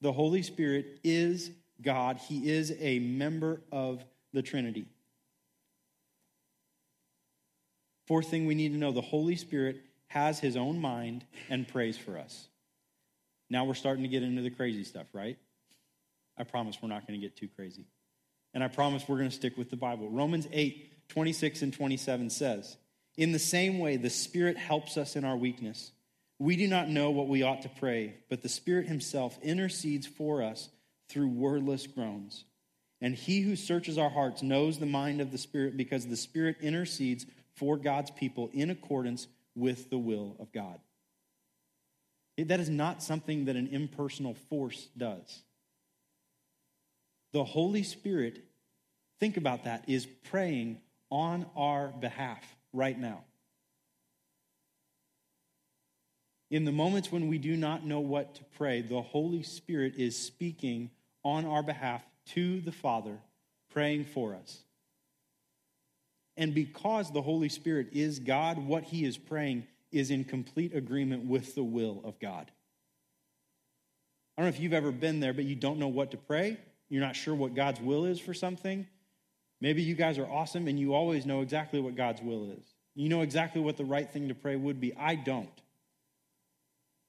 The 0.00 0.12
Holy 0.12 0.42
Spirit 0.42 1.00
is 1.04 1.50
God, 1.82 2.16
He 2.16 2.50
is 2.50 2.74
a 2.78 2.98
member 2.98 3.60
of 3.70 4.04
the 4.32 4.42
Trinity. 4.42 4.86
Fourth 8.06 8.28
thing 8.28 8.46
we 8.46 8.54
need 8.54 8.72
to 8.72 8.78
know 8.78 8.90
the 8.90 9.00
Holy 9.00 9.36
Spirit 9.36 9.82
has 10.08 10.40
his 10.40 10.56
own 10.56 10.80
mind 10.80 11.24
and 11.48 11.68
prays 11.68 11.96
for 11.96 12.18
us. 12.18 12.48
Now 13.48 13.64
we're 13.64 13.74
starting 13.74 14.02
to 14.02 14.08
get 14.08 14.24
into 14.24 14.42
the 14.42 14.50
crazy 14.50 14.82
stuff, 14.82 15.06
right? 15.12 15.38
I 16.36 16.42
promise 16.42 16.76
we're 16.82 16.88
not 16.88 17.06
going 17.06 17.20
to 17.20 17.24
get 17.24 17.36
too 17.36 17.48
crazy. 17.54 17.86
And 18.52 18.64
I 18.64 18.68
promise 18.68 19.04
we're 19.06 19.18
going 19.18 19.30
to 19.30 19.34
stick 19.34 19.56
with 19.56 19.70
the 19.70 19.76
Bible. 19.76 20.08
Romans 20.08 20.48
8, 20.50 21.08
26 21.08 21.62
and 21.62 21.72
27 21.72 22.30
says, 22.30 22.76
In 23.16 23.30
the 23.30 23.38
same 23.38 23.78
way, 23.78 23.96
the 23.96 24.10
Spirit 24.10 24.56
helps 24.56 24.96
us 24.96 25.14
in 25.14 25.24
our 25.24 25.36
weakness. 25.36 25.92
We 26.40 26.56
do 26.56 26.66
not 26.66 26.88
know 26.88 27.10
what 27.10 27.28
we 27.28 27.42
ought 27.42 27.60
to 27.62 27.68
pray, 27.68 28.14
but 28.30 28.40
the 28.40 28.48
Spirit 28.48 28.86
Himself 28.86 29.38
intercedes 29.42 30.06
for 30.06 30.42
us 30.42 30.70
through 31.06 31.28
wordless 31.28 31.86
groans. 31.86 32.46
And 33.02 33.14
He 33.14 33.42
who 33.42 33.56
searches 33.56 33.98
our 33.98 34.08
hearts 34.08 34.42
knows 34.42 34.78
the 34.78 34.86
mind 34.86 35.20
of 35.20 35.32
the 35.32 35.38
Spirit 35.38 35.76
because 35.76 36.06
the 36.06 36.16
Spirit 36.16 36.56
intercedes 36.62 37.26
for 37.56 37.76
God's 37.76 38.10
people 38.10 38.48
in 38.54 38.70
accordance 38.70 39.26
with 39.54 39.90
the 39.90 39.98
will 39.98 40.34
of 40.40 40.50
God. 40.50 40.80
That 42.38 42.58
is 42.58 42.70
not 42.70 43.02
something 43.02 43.44
that 43.44 43.56
an 43.56 43.68
impersonal 43.70 44.32
force 44.32 44.88
does. 44.96 45.42
The 47.32 47.44
Holy 47.44 47.82
Spirit, 47.82 48.42
think 49.18 49.36
about 49.36 49.64
that, 49.64 49.84
is 49.90 50.06
praying 50.06 50.80
on 51.10 51.44
our 51.54 51.88
behalf 51.88 52.42
right 52.72 52.98
now. 52.98 53.24
In 56.50 56.64
the 56.64 56.72
moments 56.72 57.12
when 57.12 57.28
we 57.28 57.38
do 57.38 57.56
not 57.56 57.84
know 57.84 58.00
what 58.00 58.34
to 58.34 58.44
pray, 58.56 58.82
the 58.82 59.02
Holy 59.02 59.42
Spirit 59.42 59.94
is 59.96 60.18
speaking 60.18 60.90
on 61.24 61.44
our 61.44 61.62
behalf 61.62 62.02
to 62.26 62.60
the 62.60 62.72
Father, 62.72 63.18
praying 63.72 64.04
for 64.04 64.34
us. 64.34 64.58
And 66.36 66.54
because 66.54 67.12
the 67.12 67.22
Holy 67.22 67.48
Spirit 67.48 67.88
is 67.92 68.18
God, 68.18 68.58
what 68.58 68.82
he 68.82 69.04
is 69.04 69.16
praying 69.16 69.66
is 69.92 70.10
in 70.10 70.24
complete 70.24 70.74
agreement 70.74 71.24
with 71.26 71.54
the 71.54 71.62
will 71.62 72.00
of 72.04 72.18
God. 72.18 72.50
I 74.36 74.42
don't 74.42 74.50
know 74.50 74.56
if 74.56 74.60
you've 74.60 74.72
ever 74.72 74.90
been 74.90 75.20
there, 75.20 75.34
but 75.34 75.44
you 75.44 75.54
don't 75.54 75.78
know 75.78 75.88
what 75.88 76.12
to 76.12 76.16
pray. 76.16 76.56
You're 76.88 77.02
not 77.02 77.14
sure 77.14 77.34
what 77.34 77.54
God's 77.54 77.80
will 77.80 78.06
is 78.06 78.18
for 78.18 78.34
something. 78.34 78.86
Maybe 79.60 79.82
you 79.82 79.94
guys 79.94 80.18
are 80.18 80.26
awesome 80.26 80.66
and 80.66 80.78
you 80.78 80.94
always 80.94 81.26
know 81.26 81.42
exactly 81.42 81.80
what 81.80 81.94
God's 81.94 82.22
will 82.22 82.50
is. 82.50 82.74
You 82.94 83.08
know 83.08 83.20
exactly 83.20 83.60
what 83.60 83.76
the 83.76 83.84
right 83.84 84.10
thing 84.10 84.28
to 84.28 84.34
pray 84.34 84.56
would 84.56 84.80
be. 84.80 84.94
I 84.96 85.14
don't. 85.14 85.48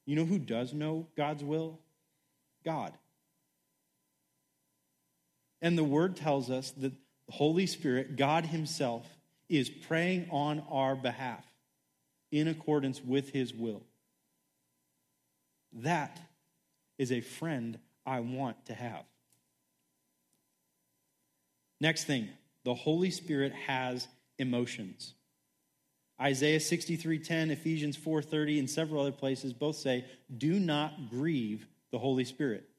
You 0.06 0.16
know 0.16 0.26
who 0.26 0.40
does 0.40 0.74
know 0.74 1.08
God's 1.16 1.44
will? 1.44 1.80
God. 2.66 2.94
And 5.62 5.78
the 5.78 5.84
word 5.84 6.16
tells 6.16 6.50
us 6.50 6.72
that 6.72 6.94
the 7.28 7.34
Holy 7.34 7.68
Spirit, 7.68 8.16
God 8.16 8.46
Himself, 8.46 9.06
is 9.48 9.70
praying 9.70 10.28
on 10.32 10.64
our 10.70 10.96
behalf 10.96 11.46
in 12.32 12.48
accordance 12.48 13.02
with 13.04 13.30
His 13.30 13.54
will. 13.54 13.84
That 15.74 16.20
is 16.98 17.12
a 17.12 17.22
friend 17.22 17.78
I 18.06 18.22
want 18.22 18.66
to 18.66 18.74
have. 18.74 19.04
Next 21.80 22.06
thing, 22.06 22.30
the 22.64 22.74
Holy 22.74 23.12
Spirit 23.12 23.54
has 23.54 24.08
emotions. 24.38 25.14
Isaiah 26.22 26.60
63:10, 26.60 27.50
Ephesians 27.50 27.98
4:30 27.98 28.60
and 28.60 28.70
several 28.70 29.02
other 29.02 29.12
places 29.12 29.54
both 29.54 29.76
say, 29.76 30.06
"Do 30.38 30.60
not 30.60 31.10
grieve 31.10 31.68
the 31.92 32.00
Holy 32.00 32.26
Spirit." 32.26 32.70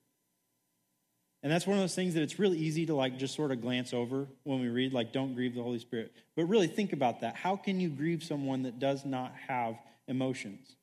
And 1.43 1.51
that's 1.51 1.67
one 1.67 1.77
of 1.77 1.83
those 1.83 1.97
things 1.97 2.15
that 2.15 2.23
it's 2.23 2.39
really 2.39 2.59
easy 2.59 2.87
to 2.87 2.95
like 2.95 3.19
just 3.19 3.35
sort 3.35 3.51
of 3.51 3.61
glance 3.61 3.93
over 3.93 4.29
when 4.45 4.61
we 4.61 4.69
read 4.69 4.93
like 4.93 5.13
don't 5.13 5.35
grieve 5.35 5.57
the 5.57 5.63
Holy 5.63 5.81
Spirit. 5.81 6.13
But 6.37 6.45
really 6.45 6.69
think 6.69 6.93
about 6.93 7.21
that. 7.23 7.35
How 7.35 7.57
can 7.57 7.81
you 7.81 7.89
grieve 7.89 8.23
someone 8.23 8.63
that 8.63 8.79
does 8.79 9.05
not 9.05 9.35
have 9.49 9.77
emotions? 10.07 10.77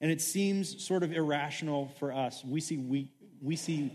And 0.00 0.10
it 0.10 0.20
seems 0.20 0.84
sort 0.84 1.04
of 1.04 1.12
irrational 1.12 1.88
for 2.00 2.12
us. 2.12 2.44
We 2.44 2.60
see 2.60 2.76
we, 2.76 3.08
we 3.40 3.54
see 3.54 3.92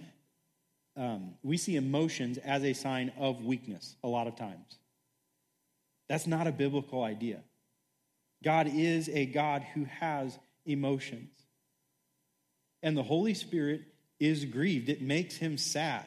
um, 0.96 1.36
we 1.44 1.58
see 1.58 1.76
emotions 1.76 2.38
as 2.40 2.64
a 2.64 2.72
sign 2.72 3.12
of 3.20 3.44
weakness 3.44 3.98
a 4.04 4.08
lot 4.08 4.28
of 4.28 4.38
times. 4.38 4.80
That's 6.10 6.28
not 6.28 6.48
a 6.48 6.52
biblical 6.52 7.04
idea. 7.04 7.42
God 8.44 8.70
is 8.74 9.10
a 9.10 9.26
God 9.26 9.64
who 9.74 9.86
has 9.86 10.38
emotions. 10.66 11.32
And 12.84 12.96
the 12.96 13.04
Holy 13.04 13.34
Spirit 13.34 13.82
is 14.20 14.46
grieved. 14.46 14.90
It 14.90 15.02
makes 15.02 15.36
him 15.36 15.58
sad 15.58 16.06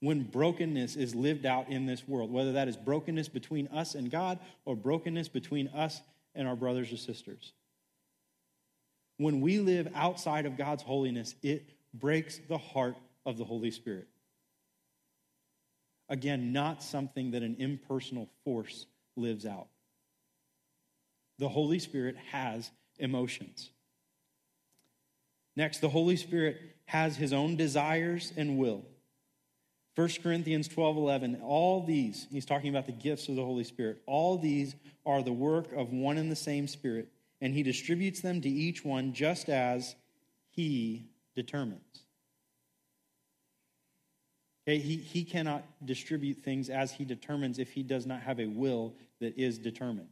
when 0.00 0.22
brokenness 0.22 0.96
is 0.96 1.14
lived 1.14 1.44
out 1.44 1.68
in 1.68 1.86
this 1.86 2.08
world, 2.08 2.32
whether 2.32 2.52
that 2.52 2.68
is 2.68 2.76
brokenness 2.76 3.28
between 3.28 3.68
us 3.68 3.94
and 3.94 4.10
God 4.10 4.38
or 4.64 4.74
brokenness 4.74 5.28
between 5.28 5.68
us 5.68 6.00
and 6.34 6.48
our 6.48 6.56
brothers 6.56 6.92
or 6.92 6.96
sisters. 6.96 7.52
When 9.18 9.42
we 9.42 9.58
live 9.58 9.88
outside 9.94 10.46
of 10.46 10.56
God's 10.56 10.82
holiness, 10.82 11.34
it 11.42 11.68
breaks 11.92 12.40
the 12.48 12.56
heart 12.56 12.96
of 13.26 13.36
the 13.36 13.44
Holy 13.44 13.70
Spirit. 13.70 14.08
Again, 16.10 16.52
not 16.52 16.82
something 16.82 17.30
that 17.30 17.42
an 17.42 17.56
impersonal 17.60 18.28
force 18.44 18.86
lives 19.16 19.46
out. 19.46 19.68
The 21.38 21.48
Holy 21.48 21.78
Spirit 21.78 22.16
has 22.32 22.70
emotions. 22.98 23.70
Next, 25.54 25.78
the 25.78 25.88
Holy 25.88 26.16
Spirit 26.16 26.60
has 26.86 27.16
his 27.16 27.32
own 27.32 27.56
desires 27.56 28.32
and 28.36 28.58
will. 28.58 28.84
1 29.94 30.08
Corinthians 30.22 30.66
12 30.66 30.96
11, 30.96 31.40
all 31.42 31.84
these, 31.84 32.26
he's 32.30 32.46
talking 32.46 32.70
about 32.70 32.86
the 32.86 32.92
gifts 32.92 33.28
of 33.28 33.36
the 33.36 33.44
Holy 33.44 33.64
Spirit, 33.64 34.02
all 34.06 34.36
these 34.36 34.74
are 35.06 35.22
the 35.22 35.32
work 35.32 35.72
of 35.72 35.92
one 35.92 36.18
and 36.18 36.30
the 36.30 36.36
same 36.36 36.66
Spirit, 36.66 37.08
and 37.40 37.54
he 37.54 37.62
distributes 37.62 38.20
them 38.20 38.40
to 38.40 38.48
each 38.48 38.84
one 38.84 39.12
just 39.12 39.48
as 39.48 39.94
he 40.50 41.08
determines. 41.36 42.04
Okay, 44.66 44.78
he, 44.78 44.96
he 44.96 45.24
cannot 45.24 45.64
distribute 45.84 46.42
things 46.44 46.68
as 46.68 46.92
he 46.92 47.04
determines 47.04 47.58
if 47.58 47.72
he 47.72 47.82
does 47.82 48.06
not 48.06 48.22
have 48.22 48.38
a 48.38 48.46
will 48.46 48.94
that 49.20 49.38
is 49.38 49.58
determined. 49.58 50.08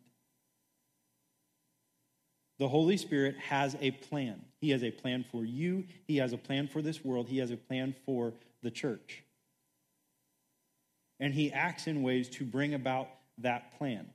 The 2.58 2.68
Holy 2.68 2.96
Spirit 2.96 3.36
has 3.38 3.76
a 3.80 3.92
plan. 3.92 4.40
He 4.60 4.70
has 4.70 4.82
a 4.82 4.90
plan 4.90 5.24
for 5.30 5.44
you, 5.44 5.84
He 6.06 6.16
has 6.16 6.32
a 6.32 6.38
plan 6.38 6.66
for 6.66 6.82
this 6.82 7.04
world, 7.04 7.28
He 7.28 7.38
has 7.38 7.50
a 7.50 7.56
plan 7.56 7.94
for 8.04 8.34
the 8.62 8.70
church. 8.70 9.22
And 11.20 11.32
He 11.32 11.52
acts 11.52 11.86
in 11.86 12.02
ways 12.02 12.28
to 12.30 12.44
bring 12.44 12.74
about 12.74 13.08
that 13.38 13.78
plan. 13.78 14.08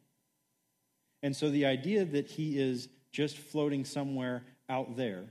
And 1.21 1.33
so 1.35 1.49
the 1.49 1.65
idea 1.65 2.03
that 2.03 2.27
He 2.27 2.59
is 2.59 2.89
just 3.11 3.37
floating 3.37 3.85
somewhere 3.85 4.43
out 4.67 4.97
there 4.97 5.25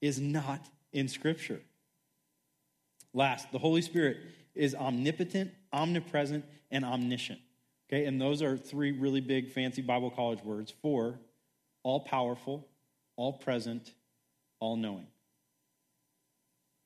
is 0.00 0.18
not 0.18 0.66
in 0.92 1.08
Scripture. 1.08 1.60
Last, 3.14 3.52
the 3.52 3.58
Holy 3.58 3.82
Spirit 3.82 4.18
is 4.54 4.74
omnipotent, 4.74 5.50
omnipresent, 5.72 6.44
and 6.70 6.84
omniscient. 6.84 7.40
Okay, 7.88 8.06
and 8.06 8.20
those 8.20 8.42
are 8.42 8.56
three 8.56 8.92
really 8.92 9.20
big 9.20 9.50
fancy 9.50 9.82
Bible 9.82 10.10
college 10.10 10.42
words 10.42 10.72
for 10.82 11.18
all 11.82 12.00
powerful, 12.00 12.66
all 13.16 13.34
present, 13.34 13.92
all 14.60 14.76
knowing. 14.76 15.06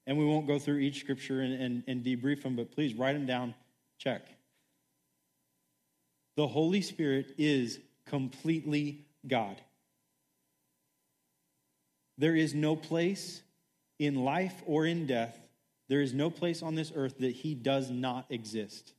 And 0.06 0.18
we 0.18 0.24
won't 0.24 0.46
go 0.46 0.58
through 0.58 0.78
each 0.78 1.00
scripture 1.00 1.40
and, 1.40 1.54
and, 1.54 1.82
and 1.86 2.04
debrief 2.04 2.42
them, 2.42 2.56
but 2.56 2.72
please 2.72 2.94
write 2.94 3.12
them 3.12 3.26
down, 3.26 3.54
check. 3.98 4.22
The 6.36 6.46
Holy 6.46 6.80
Spirit 6.80 7.34
is 7.38 7.78
completely 8.04 9.06
God. 9.26 9.60
There 12.18 12.36
is 12.36 12.54
no 12.54 12.76
place 12.76 13.42
in 13.98 14.24
life 14.24 14.62
or 14.66 14.86
in 14.86 15.06
death 15.06 15.38
there 15.88 16.00
is 16.00 16.12
no 16.12 16.30
place 16.30 16.62
on 16.62 16.74
this 16.74 16.92
earth 16.94 17.18
that 17.18 17.32
he 17.32 17.54
does 17.54 17.90
not 17.90 18.26
exist. 18.30 18.92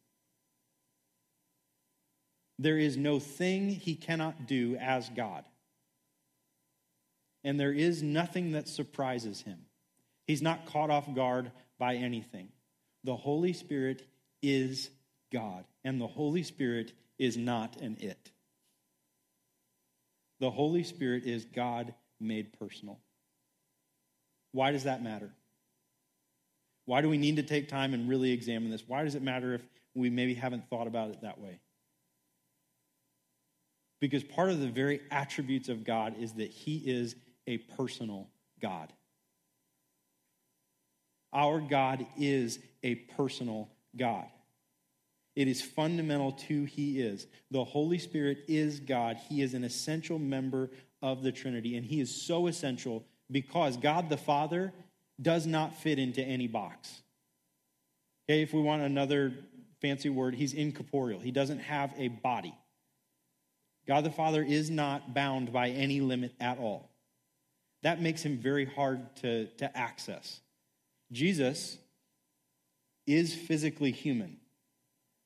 There 2.60 2.78
is 2.78 2.98
no 2.98 3.20
thing 3.20 3.70
he 3.70 3.96
cannot 3.96 4.48
do 4.48 4.78
as 4.80 5.10
God. 5.10 5.44
And 7.44 7.60
there 7.60 7.74
is 7.74 8.02
nothing 8.02 8.54
that 8.54 8.68
surprises 8.68 9.42
him. 9.42 9.60
He's 10.26 10.42
not 10.42 10.66
caught 10.66 10.90
off 10.90 11.14
guard 11.14 11.52
by 11.78 11.96
anything. 11.96 12.50
The 13.04 13.16
Holy 13.16 13.54
Spirit 13.54 14.06
is 14.42 14.90
God, 15.32 15.66
and 15.84 16.02
the 16.02 16.08
Holy 16.08 16.44
Spirit 16.44 16.94
is 17.18 17.38
not 17.38 17.78
an 17.78 17.98
it. 18.00 18.32
The 20.40 20.52
Holy 20.52 20.84
Spirit 20.84 21.24
is 21.26 21.46
God 21.46 21.94
made 22.20 22.58
personal. 22.60 23.00
Why 24.52 24.72
does 24.72 24.84
that 24.84 25.04
matter? 25.04 25.32
Why 26.88 27.02
do 27.02 27.10
we 27.10 27.18
need 27.18 27.36
to 27.36 27.44
take 27.44 27.68
time 27.68 27.94
and 27.94 28.08
really 28.08 28.32
examine 28.32 28.72
this? 28.72 28.88
Why 28.88 29.04
does 29.04 29.14
it 29.14 29.22
matter 29.22 29.54
if 29.54 29.62
we 29.94 30.10
maybe 30.10 30.34
haven't 30.34 30.70
thought 30.70 30.88
about 30.88 31.10
it 31.10 31.22
that 31.22 31.38
way? 31.38 31.60
Because 34.00 34.24
part 34.24 34.52
of 34.52 34.62
the 34.62 34.70
very 34.70 35.02
attributes 35.12 35.68
of 35.68 35.84
God 35.84 36.16
is 36.18 36.34
that 36.34 36.50
He 36.50 36.78
is 36.78 37.18
a 37.46 37.58
personal 37.58 38.30
God. 38.62 38.94
Our 41.34 41.60
God 41.60 42.08
is 42.18 42.60
a 42.84 42.96
personal 42.96 43.70
God. 43.98 44.28
It 45.36 45.50
is 45.50 45.62
fundamental 45.62 46.32
to 46.32 46.64
He 46.64 47.02
is. 47.02 47.28
The 47.52 47.66
Holy 47.66 47.98
Spirit 47.98 48.46
is 48.48 48.80
God. 48.80 49.18
He 49.28 49.42
is 49.42 49.54
an 49.54 49.66
essential 49.66 50.20
member 50.20 50.72
of 51.02 51.22
the 51.22 51.34
Trinity, 51.34 51.76
and 51.76 51.86
He 51.86 52.00
is 52.00 52.26
so 52.26 52.48
essential 52.48 53.04
because 53.30 53.76
God 53.76 54.10
the 54.10 54.16
Father 54.16 54.72
does 55.22 55.46
not 55.46 55.76
fit 55.76 56.00
into 56.00 56.22
any 56.22 56.48
box. 56.48 57.02
Okay, 58.30 58.42
if 58.42 58.54
we 58.54 58.62
want 58.62 58.82
another 58.82 59.34
fancy 59.82 60.10
word, 60.10 60.36
he's 60.36 60.54
incorporeal. 60.54 61.20
He 61.20 61.32
doesn't 61.32 61.60
have 61.60 61.94
a 61.98 62.10
body. 62.10 62.54
God 63.88 64.04
the 64.04 64.12
Father 64.12 64.44
is 64.44 64.70
not 64.70 65.14
bound 65.14 65.54
by 65.54 65.70
any 65.70 66.02
limit 66.02 66.34
at 66.40 66.60
all. 66.60 66.90
That 67.84 68.02
makes 68.02 68.22
him 68.24 68.38
very 68.38 68.66
hard 68.66 69.16
to, 69.18 69.48
to 69.58 69.78
access. 69.78 70.42
Jesus 71.12 71.78
is 73.06 73.34
physically 73.34 73.92
human. 73.92 74.38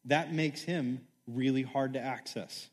That 0.05 0.31
makes 0.31 0.61
him 0.61 1.01
really 1.25 1.63
hard 1.63 1.93
to 1.93 1.99
access 1.99 2.69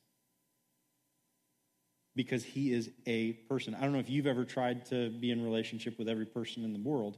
because 2.19 2.43
he 2.43 2.73
is 2.73 2.91
a 3.07 3.35
person. 3.49 3.77
I 3.77 3.83
don't 3.83 3.93
know 3.93 4.01
if 4.01 4.11
you've 4.11 4.27
ever 4.27 4.45
tried 4.45 4.85
to 4.87 5.09
be 5.09 5.31
in 5.31 5.41
relationship 5.41 6.01
with 6.01 6.09
every 6.09 6.27
person 6.27 6.65
in 6.65 6.73
the 6.73 6.81
world. 6.81 7.17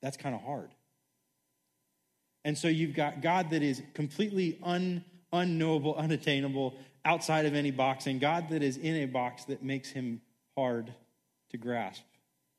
That's 0.00 0.16
kind 0.16 0.36
of 0.36 0.40
hard. 0.40 0.70
And 2.44 2.56
so 2.56 2.68
you've 2.68 2.94
got 2.94 3.22
God 3.22 3.50
that 3.50 3.60
is 3.60 3.82
completely 3.94 4.60
un, 4.62 5.04
unknowable, 5.32 5.96
unattainable, 5.96 6.76
outside 7.04 7.44
of 7.44 7.56
any 7.56 7.72
box, 7.72 8.06
and 8.06 8.20
God 8.20 8.50
that 8.50 8.62
is 8.62 8.76
in 8.76 8.94
a 8.94 9.06
box 9.06 9.46
that 9.46 9.64
makes 9.64 9.90
him 9.90 10.20
hard 10.56 10.94
to 11.50 11.56
grasp 11.56 12.04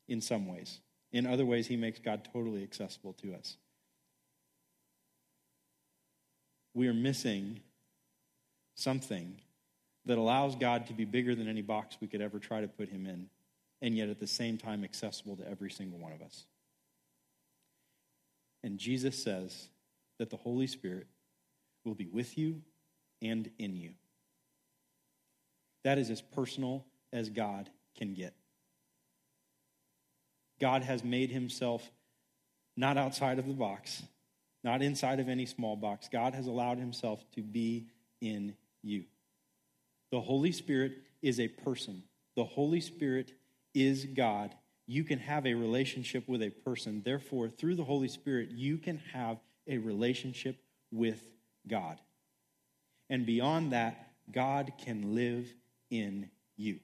in 0.10 0.20
some 0.20 0.46
ways. 0.46 0.80
In 1.14 1.26
other 1.26 1.46
ways, 1.46 1.68
he 1.68 1.78
makes 1.78 2.00
God 2.00 2.28
totally 2.34 2.64
accessible 2.64 3.14
to 3.14 3.34
us. 3.34 3.56
We 6.74 6.90
are 6.90 6.94
missing 6.94 7.62
something 8.76 9.40
that 10.06 10.18
allows 10.18 10.56
God 10.56 10.88
to 10.88 10.94
be 10.94 11.06
bigger 11.06 11.36
than 11.36 11.48
any 11.48 11.62
box 11.62 11.98
we 12.02 12.08
could 12.08 12.22
ever 12.22 12.40
try 12.40 12.62
to 12.62 12.68
put 12.68 12.90
him 12.90 13.06
in, 13.06 13.28
and 13.82 13.96
yet 13.96 14.10
at 14.10 14.20
the 14.20 14.28
same 14.28 14.58
time 14.58 14.84
accessible 14.84 15.36
to 15.38 15.48
every 15.48 15.70
single 15.70 16.00
one 16.00 16.14
of 16.14 16.22
us. 16.22 16.46
And 18.64 18.78
Jesus 18.78 19.22
says 19.22 19.70
that 20.18 20.30
the 20.30 20.38
Holy 20.38 20.68
Spirit 20.68 21.08
will 21.86 21.96
be 21.96 22.08
with 22.08 22.38
you 22.38 22.62
and 23.22 23.50
in 23.58 23.76
you. 23.76 23.92
That 25.84 25.98
is 25.98 26.10
as 26.10 26.22
personal 26.22 26.86
as 27.14 27.30
God 27.30 27.70
can 27.98 28.14
get. 28.14 28.34
God 30.60 30.84
has 30.84 31.04
made 31.04 31.30
himself 31.30 31.90
not 32.76 32.98
outside 32.98 33.40
of 33.40 33.48
the 33.48 33.54
box, 33.54 34.04
not 34.64 34.82
inside 34.82 35.20
of 35.20 35.30
any 35.30 35.46
small 35.46 35.76
box. 35.76 36.10
God 36.12 36.34
has 36.34 36.48
allowed 36.48 36.78
himself 36.78 37.24
to 37.36 37.42
be 37.42 37.88
in 38.22 38.56
you. 38.84 39.06
The 40.12 40.22
Holy 40.22 40.52
Spirit 40.52 40.94
is 41.22 41.40
a 41.40 41.48
person, 41.48 42.04
the 42.36 42.44
Holy 42.44 42.82
Spirit 42.82 43.34
is 43.74 44.06
God. 44.06 44.56
You 44.88 45.04
can 45.04 45.20
have 45.20 45.46
a 45.46 45.54
relationship 45.54 46.28
with 46.28 46.42
a 46.42 46.50
person. 46.50 47.04
Therefore, 47.06 47.48
through 47.48 47.76
the 47.76 47.84
Holy 47.84 48.08
Spirit, 48.08 48.50
you 48.50 48.78
can 48.80 48.98
have 49.14 49.38
a 49.68 49.78
relationship 49.78 50.58
with 50.92 51.22
God. 51.68 52.00
And 53.10 53.26
beyond 53.26 53.72
that, 53.74 54.14
God 54.32 54.74
can 54.84 55.14
live 55.14 55.54
in 55.92 56.30
you. 56.58 56.80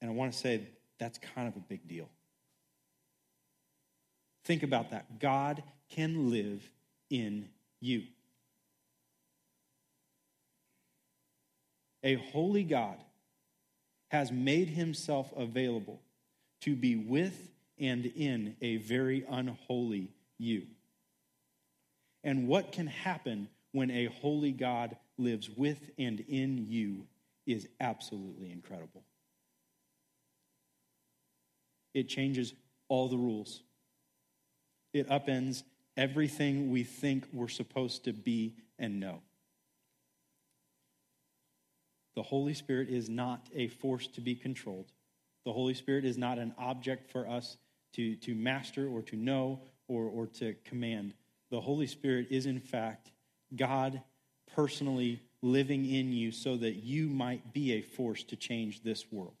And 0.00 0.10
I 0.10 0.14
want 0.14 0.32
to 0.32 0.38
say 0.38 0.68
that's 0.98 1.18
kind 1.34 1.48
of 1.48 1.56
a 1.56 1.60
big 1.60 1.88
deal. 1.88 2.08
Think 4.44 4.62
about 4.62 4.90
that. 4.90 5.18
God 5.18 5.62
can 5.88 6.30
live 6.30 6.68
in 7.08 7.48
you. 7.80 8.02
A 12.04 12.14
holy 12.14 12.62
God 12.62 12.98
has 14.08 14.30
made 14.30 14.68
himself 14.68 15.32
available 15.36 16.00
to 16.60 16.76
be 16.76 16.94
with 16.94 17.50
and 17.78 18.06
in 18.06 18.54
a 18.60 18.76
very 18.76 19.24
unholy 19.28 20.10
you. 20.38 20.66
And 22.22 22.46
what 22.46 22.70
can 22.72 22.86
happen 22.86 23.48
when 23.72 23.90
a 23.90 24.06
holy 24.06 24.52
God 24.52 24.96
lives 25.18 25.50
with 25.50 25.90
and 25.98 26.20
in 26.28 26.66
you 26.68 27.06
is 27.46 27.68
absolutely 27.80 28.52
incredible. 28.52 29.02
It 31.92 32.08
changes 32.08 32.54
all 32.88 33.08
the 33.08 33.16
rules. 33.16 33.62
It 34.92 35.08
upends 35.08 35.62
everything 35.96 36.70
we 36.70 36.84
think 36.84 37.26
we're 37.32 37.48
supposed 37.48 38.04
to 38.04 38.12
be 38.12 38.54
and 38.78 39.00
know. 39.00 39.20
The 42.16 42.22
Holy 42.22 42.54
Spirit 42.54 42.88
is 42.88 43.08
not 43.08 43.48
a 43.54 43.68
force 43.68 44.06
to 44.08 44.20
be 44.20 44.34
controlled. 44.34 44.92
The 45.44 45.52
Holy 45.52 45.74
Spirit 45.74 46.04
is 46.04 46.16
not 46.16 46.38
an 46.38 46.54
object 46.58 47.10
for 47.10 47.28
us 47.28 47.56
to, 47.94 48.16
to 48.16 48.34
master 48.34 48.88
or 48.88 49.02
to 49.02 49.16
know 49.16 49.60
or, 49.88 50.04
or 50.04 50.26
to 50.26 50.54
command. 50.64 51.14
The 51.50 51.60
Holy 51.60 51.86
Spirit 51.86 52.28
is, 52.30 52.46
in 52.46 52.60
fact, 52.60 53.10
God 53.54 54.02
personally 54.54 55.20
living 55.42 55.84
in 55.84 56.12
you 56.12 56.32
so 56.32 56.56
that 56.56 56.76
you 56.76 57.08
might 57.08 57.52
be 57.52 57.72
a 57.72 57.82
force 57.82 58.22
to 58.24 58.36
change 58.36 58.82
this 58.82 59.10
world. 59.12 59.36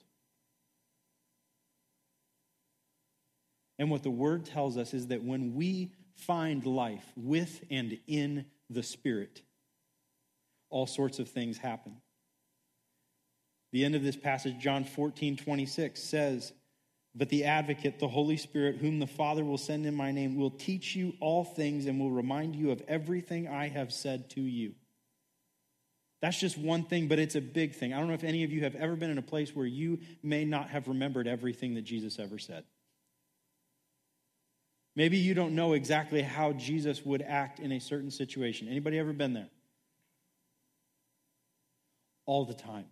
And 3.78 3.90
what 3.90 4.02
the 4.02 4.10
word 4.10 4.44
tells 4.44 4.76
us 4.76 4.94
is 4.94 5.08
that 5.08 5.24
when 5.24 5.54
we 5.54 5.92
find 6.14 6.64
life 6.64 7.04
with 7.16 7.64
and 7.70 7.98
in 8.06 8.46
the 8.70 8.82
Spirit, 8.82 9.42
all 10.70 10.86
sorts 10.86 11.18
of 11.18 11.28
things 11.28 11.58
happen. 11.58 11.96
The 13.74 13.84
end 13.84 13.96
of 13.96 14.04
this 14.04 14.14
passage, 14.14 14.56
John 14.60 14.84
14, 14.84 15.36
26, 15.36 16.00
says, 16.00 16.52
But 17.12 17.28
the 17.28 17.46
advocate, 17.46 17.98
the 17.98 18.06
Holy 18.06 18.36
Spirit, 18.36 18.76
whom 18.76 19.00
the 19.00 19.08
Father 19.08 19.44
will 19.44 19.58
send 19.58 19.84
in 19.84 19.96
my 19.96 20.12
name, 20.12 20.36
will 20.36 20.52
teach 20.52 20.94
you 20.94 21.14
all 21.18 21.42
things 21.42 21.86
and 21.86 21.98
will 21.98 22.12
remind 22.12 22.54
you 22.54 22.70
of 22.70 22.80
everything 22.86 23.48
I 23.48 23.66
have 23.66 23.92
said 23.92 24.30
to 24.30 24.40
you. 24.40 24.74
That's 26.22 26.38
just 26.38 26.56
one 26.56 26.84
thing, 26.84 27.08
but 27.08 27.18
it's 27.18 27.34
a 27.34 27.40
big 27.40 27.74
thing. 27.74 27.92
I 27.92 27.98
don't 27.98 28.06
know 28.06 28.14
if 28.14 28.22
any 28.22 28.44
of 28.44 28.52
you 28.52 28.62
have 28.62 28.76
ever 28.76 28.94
been 28.94 29.10
in 29.10 29.18
a 29.18 29.22
place 29.22 29.56
where 29.56 29.66
you 29.66 29.98
may 30.22 30.44
not 30.44 30.70
have 30.70 30.86
remembered 30.86 31.26
everything 31.26 31.74
that 31.74 31.82
Jesus 31.82 32.20
ever 32.20 32.38
said. 32.38 32.62
Maybe 34.94 35.16
you 35.16 35.34
don't 35.34 35.56
know 35.56 35.72
exactly 35.72 36.22
how 36.22 36.52
Jesus 36.52 37.04
would 37.04 37.22
act 37.22 37.58
in 37.58 37.72
a 37.72 37.80
certain 37.80 38.12
situation. 38.12 38.68
Anybody 38.68 39.00
ever 39.00 39.12
been 39.12 39.32
there? 39.32 39.50
All 42.24 42.44
the 42.44 42.54
time. 42.54 42.84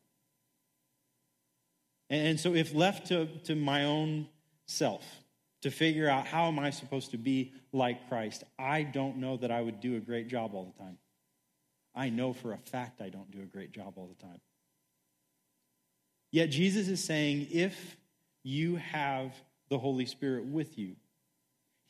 And 2.12 2.38
so, 2.38 2.54
if 2.54 2.74
left 2.74 3.06
to, 3.06 3.24
to 3.44 3.54
my 3.56 3.84
own 3.84 4.28
self 4.66 5.02
to 5.62 5.70
figure 5.70 6.10
out 6.10 6.26
how 6.26 6.46
am 6.46 6.58
I 6.58 6.68
supposed 6.68 7.12
to 7.12 7.16
be 7.16 7.54
like 7.72 8.06
Christ, 8.10 8.44
I 8.58 8.82
don't 8.82 9.16
know 9.16 9.38
that 9.38 9.50
I 9.50 9.62
would 9.62 9.80
do 9.80 9.96
a 9.96 10.00
great 10.00 10.28
job 10.28 10.54
all 10.54 10.74
the 10.76 10.82
time. 10.82 10.98
I 11.94 12.10
know 12.10 12.34
for 12.34 12.52
a 12.52 12.58
fact 12.58 13.00
I 13.00 13.08
don't 13.08 13.30
do 13.30 13.40
a 13.40 13.46
great 13.46 13.72
job 13.72 13.94
all 13.96 14.08
the 14.08 14.22
time. 14.22 14.40
Yet 16.30 16.50
Jesus 16.50 16.88
is 16.88 17.02
saying 17.02 17.48
if 17.50 17.96
you 18.42 18.76
have 18.76 19.34
the 19.70 19.78
Holy 19.78 20.04
Spirit 20.04 20.44
with 20.44 20.78
you, 20.78 20.96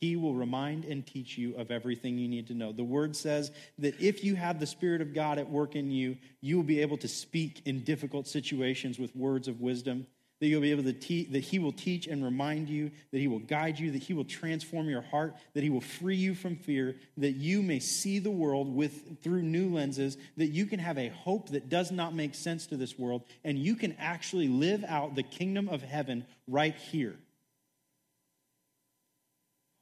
he 0.02 0.16
will 0.16 0.34
remind 0.34 0.84
and 0.84 1.06
teach 1.06 1.38
you 1.38 1.54
of 1.54 1.70
everything 1.70 2.18
you 2.18 2.26
need 2.26 2.48
to 2.48 2.54
know. 2.54 2.72
The 2.72 2.82
word 2.82 3.14
says 3.14 3.52
that 3.78 4.00
if 4.00 4.24
you 4.24 4.34
have 4.34 4.58
the 4.58 4.66
Spirit 4.66 5.00
of 5.00 5.14
God 5.14 5.38
at 5.38 5.48
work 5.48 5.76
in 5.76 5.92
you, 5.92 6.16
you 6.40 6.56
will 6.56 6.64
be 6.64 6.80
able 6.80 6.96
to 6.98 7.06
speak 7.06 7.62
in 7.66 7.84
difficult 7.84 8.26
situations 8.26 8.98
with 8.98 9.14
words 9.14 9.46
of 9.46 9.60
wisdom. 9.60 10.08
That 10.42 10.48
you'll 10.48 10.60
be 10.60 10.72
able 10.72 10.82
to 10.82 10.92
teach, 10.92 11.30
that 11.30 11.44
He 11.44 11.60
will 11.60 11.70
teach 11.70 12.08
and 12.08 12.24
remind 12.24 12.68
you, 12.68 12.90
that 13.12 13.20
He 13.20 13.28
will 13.28 13.38
guide 13.38 13.78
you, 13.78 13.92
that 13.92 14.02
He 14.02 14.12
will 14.12 14.24
transform 14.24 14.88
your 14.88 15.02
heart, 15.02 15.36
that 15.54 15.62
He 15.62 15.70
will 15.70 15.80
free 15.80 16.16
you 16.16 16.34
from 16.34 16.56
fear, 16.56 16.96
that 17.18 17.36
you 17.36 17.62
may 17.62 17.78
see 17.78 18.18
the 18.18 18.32
world 18.32 18.74
with 18.74 19.22
through 19.22 19.42
new 19.42 19.72
lenses, 19.72 20.16
that 20.36 20.48
you 20.48 20.66
can 20.66 20.80
have 20.80 20.98
a 20.98 21.10
hope 21.10 21.50
that 21.50 21.68
does 21.68 21.92
not 21.92 22.12
make 22.12 22.34
sense 22.34 22.66
to 22.66 22.76
this 22.76 22.98
world, 22.98 23.22
and 23.44 23.56
you 23.56 23.76
can 23.76 23.94
actually 24.00 24.48
live 24.48 24.82
out 24.88 25.14
the 25.14 25.22
kingdom 25.22 25.68
of 25.68 25.80
heaven 25.80 26.26
right 26.48 26.74
here. 26.74 27.14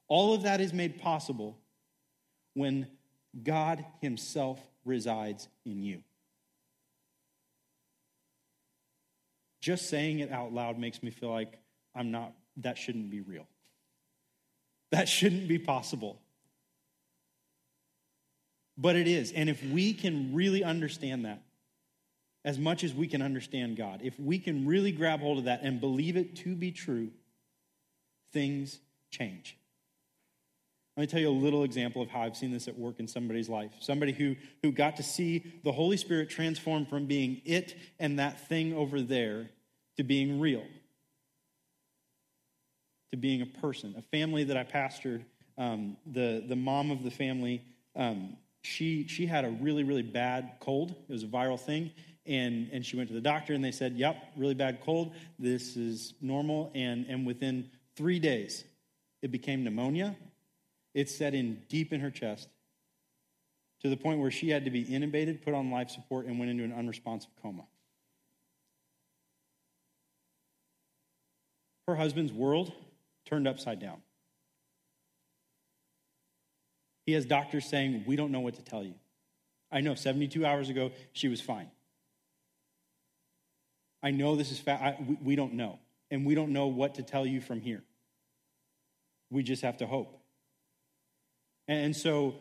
All 0.09 0.35
of 0.35 0.43
that 0.43 0.61
is 0.61 0.75
made 0.75 1.01
possible 1.01 1.57
when 2.53 2.87
God 3.43 3.83
Himself 4.03 4.61
resides 4.85 5.49
in 5.65 5.83
you. 5.83 6.03
Just 9.61 9.89
saying 9.89 10.21
it 10.21 10.33
out 10.33 10.53
loud 10.53 10.79
makes 10.79 11.03
me 11.03 11.11
feel 11.11 11.31
like 11.31 11.59
I'm 11.95 12.11
not, 12.11 12.33
that 12.59 12.79
shouldn't 12.79 13.11
be 13.11 13.21
real. 13.21 13.47
That 14.91 15.09
shouldn't 15.09 15.49
be 15.49 15.59
possible. 15.59 16.21
But 18.77 18.97
it 18.97 19.07
is. 19.07 19.33
And 19.33 19.49
if 19.49 19.63
we 19.63 19.93
can 19.93 20.35
really 20.35 20.65
understand 20.65 21.27
that, 21.27 21.43
as 22.45 22.59
much 22.59 22.83
as 22.85 22.95
we 22.95 23.07
can 23.07 23.21
understand 23.21 23.77
God, 23.77 24.01
if 24.03 24.19
we 24.19 24.39
can 24.39 24.67
really 24.67 24.93
grab 24.93 25.21
hold 25.21 25.39
of 25.39 25.45
that 25.45 25.61
and 25.63 25.79
believe 25.79 26.17
it 26.17 26.37
to 26.37 26.55
be 26.55 26.73
true, 26.73 27.11
things 28.33 28.81
change. 29.11 29.59
Let 30.97 31.03
me 31.03 31.07
tell 31.07 31.21
you 31.21 31.29
a 31.29 31.31
little 31.31 31.63
example 31.65 32.03
of 32.03 32.11
how 32.11 32.23
I've 32.23 32.37
seen 32.37 32.53
this 32.53 32.69
at 32.69 32.77
work 32.79 32.99
in 32.99 33.07
somebody's 33.07 33.49
life. 33.49 33.71
Somebody 33.81 34.13
who, 34.13 34.35
who 34.63 34.73
got 34.73 34.97
to 34.97 35.03
see 35.03 35.45
the 35.65 35.73
Holy 35.73 35.97
Spirit 35.97 36.29
transform 36.29 36.85
from 36.85 37.07
being 37.07 37.41
it 37.45 37.77
and 37.99 38.19
that 38.19 38.49
thing 38.49 38.75
over 38.75 39.01
there 39.01 39.51
to 39.97 40.03
being 40.03 40.41
real, 40.41 40.65
to 43.13 43.17
being 43.17 43.41
a 43.41 43.47
person. 43.47 43.95
A 43.97 44.03
family 44.03 44.45
that 44.45 44.57
I 44.57 44.65
pastored, 44.65 45.23
um, 45.57 45.97
the, 46.07 46.45
the 46.47 46.57
mom 46.57 46.91
of 46.91 47.05
the 47.05 47.11
family, 47.11 47.63
um, 47.95 48.37
she, 48.63 49.07
she 49.07 49.27
had 49.27 49.45
a 49.45 49.51
really, 49.51 49.85
really 49.85 50.03
bad 50.03 50.55
cold. 50.61 50.91
It 51.09 51.13
was 51.13 51.23
a 51.23 51.29
viral 51.29 51.59
thing. 51.59 51.93
And, 52.27 52.69
and 52.73 52.85
she 52.85 52.97
went 52.97 53.09
to 53.09 53.15
the 53.15 53.21
doctor 53.21 53.55
and 53.55 53.65
they 53.65 53.73
said, 53.73 53.95
Yep, 53.95 54.33
really 54.37 54.55
bad 54.55 54.81
cold. 54.83 55.15
This 55.39 55.77
is 55.77 56.15
normal. 56.21 56.71
And, 56.75 57.07
and 57.09 57.27
within 57.27 57.71
three 57.97 58.19
days, 58.19 58.65
it 59.23 59.31
became 59.31 59.65
pneumonia 59.65 60.17
it 60.95 61.09
set 61.09 61.35
in 61.35 61.63
deep 61.69 61.93
in 61.93 62.01
her 62.01 62.11
chest 62.11 62.49
to 63.83 63.89
the 63.89 63.97
point 63.97 64.21
where 64.21 64.31
she 64.31 64.51
had 64.51 64.65
to 64.65 64.71
be 64.71 64.85
intubated, 64.85 65.43
put 65.43 65.55
on 65.55 65.71
life 65.71 65.91
support, 65.91 66.27
and 66.27 66.39
went 66.39 66.51
into 66.51 66.65
an 66.65 66.73
unresponsive 66.73 67.31
coma. 67.43 67.65
Her 71.87 71.97
husband's 71.97 72.33
world 72.33 72.73
turned 73.25 73.49
upside 73.49 73.81
down. 73.81 74.03
He 77.07 77.13
has 77.13 77.25
doctors 77.25 77.65
saying, 77.65 78.05
We 78.07 78.17
don't 78.17 78.31
know 78.31 78.41
what 78.41 78.55
to 78.55 78.63
tell 78.63 78.85
you. 78.85 78.95
I 79.73 79.81
know 79.81 79.95
72 79.95 80.45
hours 80.45 80.69
ago 80.69 80.93
she 81.13 81.29
was 81.29 81.41
fine. 81.41 81.71
I 84.03 84.11
know 84.11 84.37
this 84.37 84.51
is 84.51 84.59
fa- 84.59 84.97
we, 85.01 85.19
we 85.23 85.37
don't 85.37 85.55
know. 85.55 85.79
And 86.11 86.27
we 86.27 86.35
don't 86.35 86.53
know 86.53 86.67
what 86.67 86.97
to 86.97 87.03
tell 87.03 87.25
you 87.25 87.41
from 87.41 87.61
here. 87.61 87.83
We 89.31 89.43
just 89.43 89.63
have 89.63 89.79
to 89.79 89.87
hope. 89.87 90.20
And 91.71 91.95
so, 91.95 92.35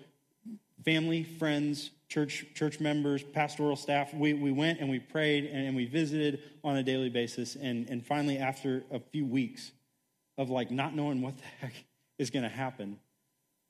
family, 0.83 1.23
friends, 1.23 1.91
church, 2.07 2.47
church 2.55 2.79
members, 2.79 3.21
pastoral 3.21 3.75
staff, 3.75 4.11
we, 4.11 4.33
we 4.33 4.51
went 4.51 4.79
and 4.79 4.89
we 4.89 4.97
prayed 4.97 5.45
and, 5.45 5.75
we 5.75 5.85
visited 5.85 6.41
on 6.63 6.77
a 6.77 6.81
daily 6.81 7.09
basis. 7.09 7.55
And, 7.55 7.87
and 7.89 8.03
finally, 8.03 8.39
after 8.39 8.83
a 8.89 8.99
few 8.99 9.27
weeks 9.27 9.71
of 10.39 10.49
like 10.49 10.71
not 10.71 10.95
knowing 10.95 11.21
what 11.21 11.37
the 11.37 11.43
heck 11.61 11.73
is 12.17 12.31
going 12.31 12.41
to 12.41 12.49
happen. 12.49 12.97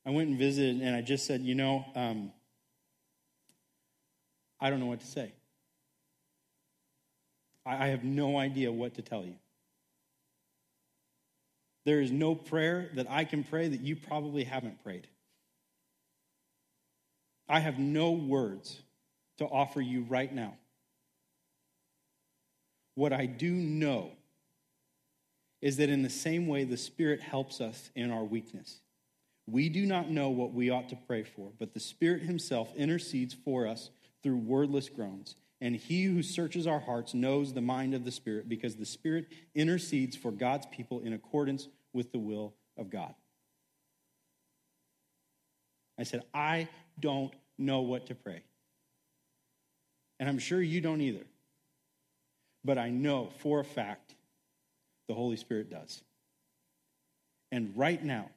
I 0.06 0.12
went 0.12 0.30
and 0.30 0.40
visited, 0.40 0.82
and 0.82 0.96
I 0.96 1.02
just 1.02 1.28
said, 1.28 1.42
you 1.42 1.56
know, 1.56 1.84
um, 1.94 2.32
I 4.62 4.70
don't 4.70 4.80
know 4.80 4.86
what 4.86 5.02
to 5.02 5.08
say. 5.08 5.34
I, 7.66 7.84
I 7.84 7.88
have 7.88 8.06
no 8.06 8.38
idea 8.38 8.72
what 8.72 8.94
to 8.94 9.02
tell 9.02 9.26
you. 9.26 9.36
There 11.84 12.00
is 12.00 12.12
no 12.12 12.34
prayer 12.34 12.92
that 12.94 13.12
I 13.12 13.26
can 13.26 13.44
pray 13.44 13.68
that 13.68 13.82
you 13.82 13.98
probably 13.98 14.46
haven't 14.46 14.82
prayed. 14.84 15.08
I 17.50 17.60
have 17.60 17.80
no 17.80 18.12
words 18.12 18.82
to 19.40 19.46
offer 19.46 19.82
you 19.82 20.04
right 20.04 20.34
now. 20.34 20.54
What 22.96 23.12
I 23.12 23.26
do 23.26 23.52
know 23.52 24.12
is 25.62 25.78
that 25.78 25.90
in 25.90 26.04
the 26.04 26.10
same 26.10 26.48
way 26.48 26.64
the 26.64 26.78
Spirit 26.78 27.22
helps 27.22 27.60
us 27.60 27.90
in 27.96 28.12
our 28.12 28.24
weakness. 28.24 28.82
We 29.48 29.68
do 29.68 29.86
not 29.86 30.12
know 30.12 30.30
what 30.30 30.54
we 30.54 30.70
ought 30.70 30.90
to 30.90 30.96
pray 30.96 31.24
for, 31.24 31.52
but 31.58 31.74
the 31.74 31.80
Spirit 31.80 32.22
Himself 32.22 32.74
intercedes 32.76 33.34
for 33.34 33.68
us 33.68 33.90
through 34.22 34.38
wordless 34.38 34.90
groans. 34.90 35.36
And 35.60 35.76
He 35.76 36.04
who 36.04 36.22
searches 36.22 36.68
our 36.68 36.80
hearts 36.80 37.14
knows 37.14 37.54
the 37.54 37.62
mind 37.62 37.94
of 37.94 38.06
the 38.06 38.12
Spirit, 38.12 38.48
because 38.48 38.76
the 38.76 38.86
Spirit 38.86 39.28
intercedes 39.56 40.16
for 40.16 40.32
God's 40.32 40.68
people 40.68 41.00
in 41.00 41.14
accordance 41.14 41.68
with 41.94 42.12
the 42.12 42.20
will 42.20 42.54
of 42.78 42.90
God. 42.90 43.16
I 46.00 46.04
said, 46.04 46.24
I 46.34 46.68
don't 47.00 47.34
know 47.58 47.82
what 47.82 48.08
to 48.08 48.16
pray. 48.16 48.42
And 50.20 50.30
I'm 50.30 50.40
sure 50.40 50.62
you 50.62 50.82
don't 50.82 51.02
either. 51.02 51.26
But 52.64 52.78
I 52.78 52.90
know 52.90 53.30
for 53.40 53.60
a 53.60 53.66
fact 53.66 54.16
the 55.08 55.14
Holy 55.14 55.38
Spirit 55.38 55.70
does. 55.70 56.02
And 57.52 57.74
right 57.76 58.04
now, 58.04 58.30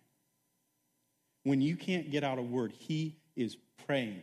when 1.45 1.61
you 1.61 1.77
can't 1.77 2.11
get 2.11 2.25
out 2.25 2.39
a 2.39 2.43
word, 2.43 2.73
He 2.73 3.17
is 3.37 3.57
praying 3.87 4.23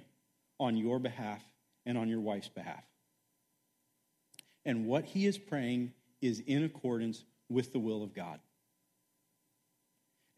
on 0.60 0.75
your 0.75 0.99
behalf 0.99 1.41
and 1.86 1.97
on 1.97 2.08
your 2.10 2.19
wife's 2.21 2.49
behalf. 2.49 2.84
And 4.65 4.86
what 4.86 5.06
He 5.06 5.28
is 5.28 5.38
praying 5.38 5.93
is 6.21 6.41
in 6.45 6.63
accordance 6.63 7.23
with 7.49 7.71
the 7.71 7.80
will 7.80 8.04
of 8.04 8.13
God. 8.13 8.39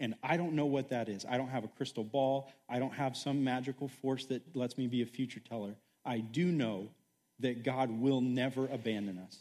And 0.02 0.16
I 0.24 0.36
don't 0.36 0.54
know 0.54 0.66
what 0.66 0.90
that 0.90 1.10
is. 1.10 1.28
I 1.30 1.38
don't 1.38 1.50
have 1.50 1.64
a 1.64 1.68
crystal 1.68 2.04
ball. 2.04 2.52
I 2.68 2.80
don't 2.80 2.94
have 2.96 3.16
some 3.16 3.44
magical 3.44 3.88
force 3.88 4.26
that 4.26 4.42
lets 4.56 4.76
me 4.76 4.88
be 4.88 5.04
a 5.04 5.06
future 5.06 5.40
teller. 5.40 5.76
I 6.04 6.18
do 6.18 6.48
know 6.48 6.90
that 7.40 7.64
God 7.64 7.92
will 7.92 8.20
never 8.20 8.68
abandon 8.68 9.20
us. 9.20 9.38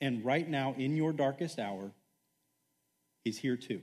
And 0.00 0.24
right 0.24 0.48
now, 0.48 0.74
in 0.78 0.96
your 0.96 1.12
darkest 1.12 1.58
hour, 1.58 1.92
He's 3.22 3.36
here 3.36 3.58
too. 3.58 3.82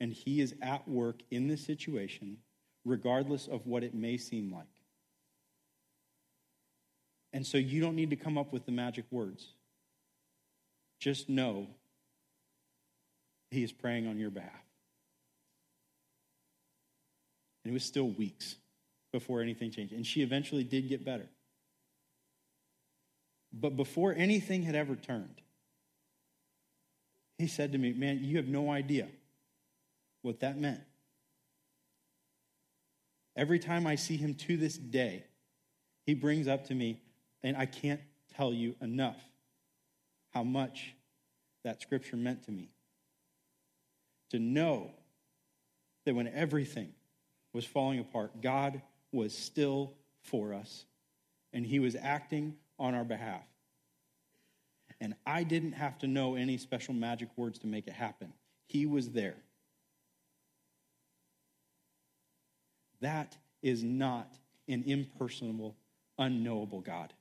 And 0.00 0.10
He 0.10 0.40
is 0.40 0.54
at 0.62 0.88
work 0.88 1.20
in 1.30 1.48
this 1.48 1.62
situation, 1.62 2.38
regardless 2.86 3.46
of 3.46 3.66
what 3.66 3.84
it 3.84 3.94
may 3.94 4.16
seem 4.16 4.50
like. 4.50 4.64
And 7.34 7.46
so 7.46 7.58
you 7.58 7.82
don't 7.82 7.94
need 7.94 8.08
to 8.08 8.16
come 8.16 8.38
up 8.38 8.54
with 8.54 8.64
the 8.64 8.72
magic 8.72 9.04
words. 9.10 9.48
Just 10.98 11.28
know 11.28 11.68
He 13.52 13.62
is 13.62 13.70
praying 13.70 14.06
on 14.06 14.18
your 14.18 14.30
behalf. 14.30 14.50
And 17.62 17.70
it 17.70 17.74
was 17.74 17.84
still 17.84 18.08
weeks 18.08 18.56
before 19.12 19.42
anything 19.42 19.70
changed. 19.70 19.92
And 19.92 20.06
she 20.06 20.22
eventually 20.22 20.64
did 20.64 20.88
get 20.88 21.04
better. 21.04 21.28
But 23.52 23.76
before 23.76 24.14
anything 24.16 24.62
had 24.62 24.74
ever 24.74 24.96
turned, 24.96 25.42
he 27.36 27.46
said 27.46 27.72
to 27.72 27.78
me, 27.78 27.92
Man, 27.92 28.20
you 28.22 28.38
have 28.38 28.48
no 28.48 28.70
idea 28.70 29.06
what 30.22 30.40
that 30.40 30.58
meant. 30.58 30.80
Every 33.36 33.58
time 33.58 33.86
I 33.86 33.96
see 33.96 34.16
him 34.16 34.34
to 34.34 34.56
this 34.56 34.78
day, 34.78 35.24
he 36.06 36.14
brings 36.14 36.48
up 36.48 36.68
to 36.68 36.74
me, 36.74 37.02
and 37.42 37.54
I 37.54 37.66
can't 37.66 38.00
tell 38.34 38.54
you 38.54 38.76
enough 38.80 39.22
how 40.32 40.42
much 40.42 40.94
that 41.64 41.82
scripture 41.82 42.16
meant 42.16 42.44
to 42.44 42.50
me. 42.50 42.71
To 44.32 44.38
know 44.38 44.90
that 46.04 46.14
when 46.14 46.26
everything 46.26 46.92
was 47.52 47.64
falling 47.64 48.00
apart, 48.00 48.40
God 48.40 48.80
was 49.12 49.36
still 49.36 49.92
for 50.22 50.54
us, 50.54 50.86
and 51.52 51.66
he 51.66 51.78
was 51.78 51.94
acting 51.94 52.54
on 52.78 52.94
our 52.94 53.04
behalf. 53.04 53.44
And 55.02 55.14
I 55.26 55.44
didn't 55.44 55.72
have 55.72 55.98
to 55.98 56.06
know 56.06 56.34
any 56.34 56.56
special 56.56 56.94
magic 56.94 57.28
words 57.36 57.58
to 57.58 57.66
make 57.66 57.86
it 57.86 57.92
happen. 57.92 58.32
He 58.66 58.86
was 58.86 59.10
there. 59.10 59.36
That 63.02 63.36
is 63.62 63.82
not 63.82 64.32
an 64.66 64.84
impersonal, 64.86 65.76
unknowable 66.18 66.80
God. 66.80 67.12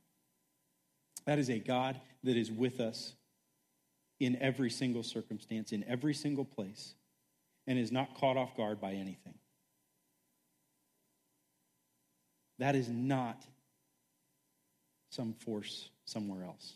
That 1.26 1.40
is 1.40 1.50
a 1.50 1.60
God 1.60 2.00
that 2.24 2.38
is 2.38 2.50
with 2.52 2.80
us 2.80 3.16
in 4.22 4.38
every 4.38 4.70
single 4.70 5.04
circumstance, 5.04 5.72
in 5.72 5.84
every 5.88 6.14
single 6.14 6.46
place, 6.46 6.94
and 7.72 7.80
is 7.80 7.90
not 7.90 8.14
caught 8.16 8.36
off 8.36 8.58
guard 8.58 8.82
by 8.82 8.92
anything. 8.92 9.34
That 12.60 12.76
is 12.76 12.90
not 12.90 13.46
some 15.10 15.32
force 15.32 15.90
somewhere 16.04 16.44
else. 16.44 16.74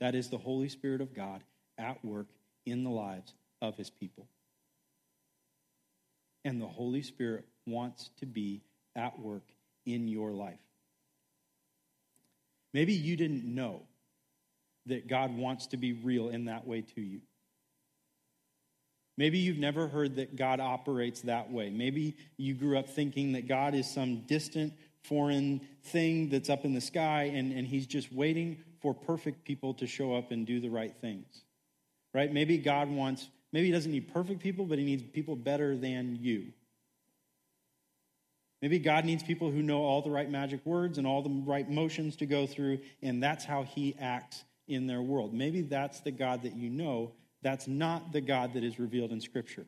That 0.00 0.16
is 0.16 0.28
the 0.28 0.38
Holy 0.38 0.68
Spirit 0.68 1.00
of 1.00 1.14
God 1.14 1.44
at 1.78 2.04
work 2.04 2.26
in 2.66 2.82
the 2.82 2.90
lives 2.90 3.32
of 3.62 3.76
his 3.76 3.90
people. 3.90 4.26
And 6.44 6.60
the 6.60 6.66
Holy 6.66 7.02
Spirit 7.02 7.44
wants 7.64 8.10
to 8.18 8.26
be 8.26 8.60
at 8.96 9.20
work 9.20 9.44
in 9.86 10.08
your 10.08 10.32
life. 10.32 10.58
Maybe 12.74 12.92
you 12.92 13.16
didn't 13.16 13.44
know 13.44 13.82
that 14.86 15.06
God 15.06 15.36
wants 15.36 15.68
to 15.68 15.76
be 15.76 15.92
real 15.92 16.28
in 16.28 16.46
that 16.46 16.66
way 16.66 16.80
to 16.80 17.00
you. 17.00 17.20
Maybe 19.18 19.38
you've 19.38 19.58
never 19.58 19.88
heard 19.88 20.14
that 20.16 20.36
God 20.36 20.60
operates 20.60 21.22
that 21.22 21.50
way. 21.50 21.70
Maybe 21.70 22.16
you 22.36 22.54
grew 22.54 22.78
up 22.78 22.88
thinking 22.88 23.32
that 23.32 23.48
God 23.48 23.74
is 23.74 23.90
some 23.92 24.20
distant 24.28 24.72
foreign 25.02 25.60
thing 25.82 26.28
that's 26.28 26.48
up 26.48 26.64
in 26.64 26.72
the 26.72 26.80
sky, 26.80 27.24
and, 27.34 27.52
and 27.52 27.66
he's 27.66 27.88
just 27.88 28.12
waiting 28.12 28.58
for 28.80 28.94
perfect 28.94 29.44
people 29.44 29.74
to 29.74 29.88
show 29.88 30.14
up 30.14 30.30
and 30.30 30.46
do 30.46 30.60
the 30.60 30.70
right 30.70 30.94
things. 31.00 31.42
Right? 32.14 32.32
Maybe 32.32 32.58
God 32.58 32.88
wants, 32.88 33.28
maybe 33.50 33.66
he 33.66 33.72
doesn't 33.72 33.90
need 33.90 34.12
perfect 34.12 34.38
people, 34.38 34.64
but 34.64 34.78
he 34.78 34.84
needs 34.84 35.02
people 35.02 35.34
better 35.34 35.76
than 35.76 36.16
you. 36.20 36.52
Maybe 38.62 38.78
God 38.78 39.04
needs 39.04 39.24
people 39.24 39.50
who 39.50 39.62
know 39.62 39.82
all 39.82 40.00
the 40.00 40.10
right 40.10 40.30
magic 40.30 40.64
words 40.64 40.96
and 40.96 41.08
all 41.08 41.22
the 41.22 41.42
right 41.44 41.68
motions 41.68 42.14
to 42.16 42.26
go 42.26 42.46
through, 42.46 42.78
and 43.02 43.20
that's 43.20 43.44
how 43.44 43.64
he 43.64 43.96
acts 43.98 44.44
in 44.68 44.86
their 44.86 45.02
world. 45.02 45.34
Maybe 45.34 45.62
that's 45.62 45.98
the 46.00 46.12
God 46.12 46.42
that 46.42 46.54
you 46.54 46.70
know. 46.70 47.10
That's 47.42 47.68
not 47.68 48.12
the 48.12 48.20
God 48.20 48.54
that 48.54 48.64
is 48.64 48.78
revealed 48.78 49.12
in 49.12 49.20
Scripture. 49.20 49.66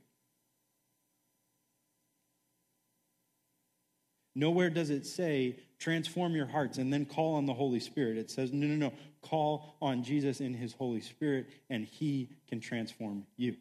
Nowhere 4.35 4.70
does 4.70 4.90
it 4.90 5.06
say, 5.06 5.56
transform 5.78 6.35
your 6.35 6.46
hearts 6.46 6.78
and 6.78 6.92
then 6.92 7.04
call 7.04 7.35
on 7.35 7.46
the 7.46 7.54
Holy 7.54 7.80
Spirit. 7.80 8.16
It 8.16 8.30
says, 8.30 8.52
no, 8.52 8.66
no, 8.66 8.74
no, 8.74 8.92
call 9.22 9.76
on 9.83 10.02
Jesus 10.04 10.40
in 10.40 10.54
his 10.54 10.72
Holy 10.72 11.00
Spirit 11.00 11.48
and 11.68 11.85
he 11.85 12.30
can 12.48 12.61
transform 12.61 13.26
you. 13.37 13.56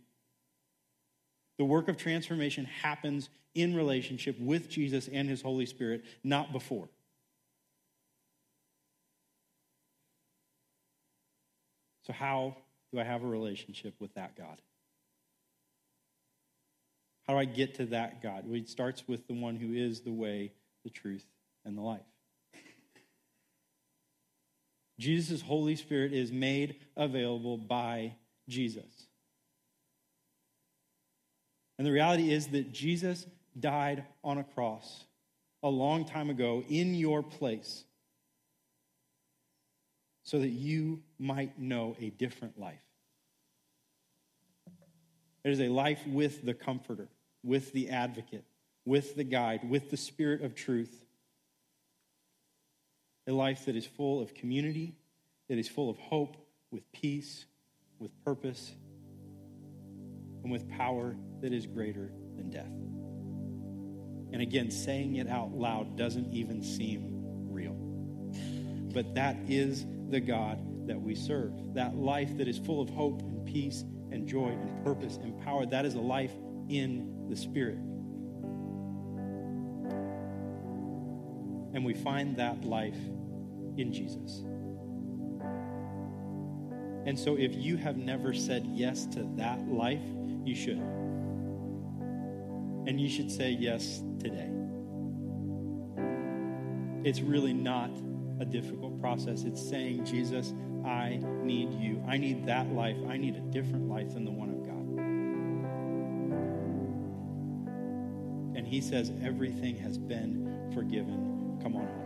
The 1.57 1.65
work 1.65 1.89
of 1.89 1.97
transformation 1.97 2.65
happens 2.65 3.29
in 3.55 3.75
relationship 3.75 4.39
with 4.39 4.69
Jesus 4.69 5.09
and 5.11 5.27
his 5.27 5.41
Holy 5.41 5.65
Spirit, 5.65 6.05
not 6.23 6.53
before. 6.53 6.87
So, 12.05 12.13
how 12.13 12.55
do 12.91 12.99
I 12.99 13.03
have 13.03 13.23
a 13.23 13.27
relationship 13.27 13.95
with 13.99 14.13
that 14.15 14.35
God? 14.35 14.61
How 17.27 17.33
do 17.33 17.39
I 17.39 17.45
get 17.45 17.75
to 17.75 17.85
that 17.87 18.23
God? 18.23 18.43
Well, 18.45 18.55
it 18.55 18.69
starts 18.69 19.07
with 19.07 19.27
the 19.27 19.35
one 19.35 19.55
who 19.55 19.73
is 19.73 20.01
the 20.01 20.11
way, 20.11 20.51
the 20.83 20.89
truth, 20.89 21.25
and 21.63 21.77
the 21.77 21.81
life. 21.81 22.01
Jesus' 24.99 25.41
Holy 25.41 25.75
Spirit 25.75 26.11
is 26.11 26.31
made 26.31 26.77
available 26.97 27.57
by 27.57 28.15
Jesus. 28.49 29.07
And 31.77 31.87
the 31.87 31.91
reality 31.91 32.33
is 32.33 32.47
that 32.47 32.73
Jesus 32.73 33.25
died 33.57 34.03
on 34.23 34.37
a 34.37 34.43
cross 34.43 35.05
a 35.63 35.69
long 35.69 36.05
time 36.05 36.29
ago 36.29 36.63
in 36.67 36.95
your 36.95 37.23
place 37.23 37.85
so 40.29 40.37
that 40.37 40.49
you 40.49 41.01
might 41.17 41.57
know 41.57 41.95
a 41.99 42.11
different 42.11 42.59
life. 42.59 42.83
It 45.43 45.49
is 45.49 45.59
a 45.59 45.69
life 45.69 46.05
with 46.05 46.45
the 46.45 46.53
Comforter, 46.53 47.07
with 47.43 47.73
the 47.73 47.89
Advocate, 47.89 48.43
with 48.85 49.15
the 49.15 49.23
Guide, 49.23 49.67
with 49.67 49.89
the 49.89 49.97
Spirit 49.97 50.43
of 50.43 50.53
truth 50.53 51.03
a 53.25 53.31
life 53.31 53.65
that 53.65 53.75
is 53.75 53.85
full 53.85 54.21
of 54.21 54.35
community, 54.35 54.95
that 55.49 55.57
is 55.57 55.67
full 55.67 55.89
of 55.89 55.97
hope, 55.97 56.37
with 56.71 56.91
peace, 56.91 57.45
with 57.99 58.11
purpose, 58.23 58.71
and 60.43 60.51
with 60.51 60.69
power 60.69 61.15
that 61.41 61.53
is 61.53 61.65
greater 61.65 62.11
than 62.35 62.49
death. 62.51 62.71
And 64.31 64.41
again, 64.43 64.69
saying 64.69 65.15
it 65.15 65.27
out 65.27 65.53
loud 65.53 65.95
doesn't 65.95 66.31
even 66.33 66.63
seem 66.63 67.51
real. 67.51 67.73
But 68.93 69.15
that 69.15 69.37
is 69.47 69.85
the 70.09 70.19
God 70.19 70.87
that 70.87 70.99
we 70.99 71.15
serve. 71.15 71.53
That 71.73 71.95
life 71.95 72.37
that 72.37 72.47
is 72.47 72.57
full 72.57 72.81
of 72.81 72.89
hope 72.89 73.21
and 73.21 73.45
peace 73.45 73.83
and 74.11 74.27
joy 74.27 74.49
and 74.49 74.83
purpose 74.83 75.17
and 75.17 75.39
power, 75.41 75.65
that 75.67 75.85
is 75.85 75.95
a 75.95 76.01
life 76.01 76.33
in 76.67 77.27
the 77.29 77.35
Spirit. 77.35 77.77
And 81.73 81.85
we 81.85 81.93
find 81.93 82.35
that 82.37 82.65
life 82.65 82.97
in 83.77 83.93
Jesus. 83.93 84.43
And 87.05 87.17
so, 87.17 87.37
if 87.37 87.55
you 87.55 87.77
have 87.77 87.97
never 87.97 88.33
said 88.33 88.65
yes 88.65 89.05
to 89.07 89.23
that 89.37 89.67
life, 89.67 90.01
you 90.43 90.55
should. 90.55 90.79
And 92.87 92.99
you 92.99 93.09
should 93.09 93.31
say 93.31 93.51
yes 93.51 94.01
today. 94.19 94.49
It's 97.03 97.21
really 97.21 97.53
not 97.53 97.91
a 98.39 98.45
difficult 98.45 98.99
process. 98.99 99.43
It's 99.43 99.61
saying, 99.61 100.05
Jesus, 100.05 100.53
I 100.85 101.19
need 101.43 101.73
you. 101.73 102.01
I 102.07 102.17
need 102.17 102.45
that 102.45 102.71
life. 102.73 102.97
I 103.07 103.17
need 103.17 103.35
a 103.35 103.41
different 103.41 103.89
life 103.89 104.13
than 104.13 104.23
the 104.25 104.31
one 104.31 104.49
of 104.49 104.63
God. 104.63 104.75
And 108.57 108.65
he 108.65 108.81
says, 108.81 109.11
everything 109.23 109.75
has 109.77 109.97
been 109.97 110.71
forgiven. 110.73 111.59
Come 111.61 111.75
on 111.75 111.85
home. 111.85 112.05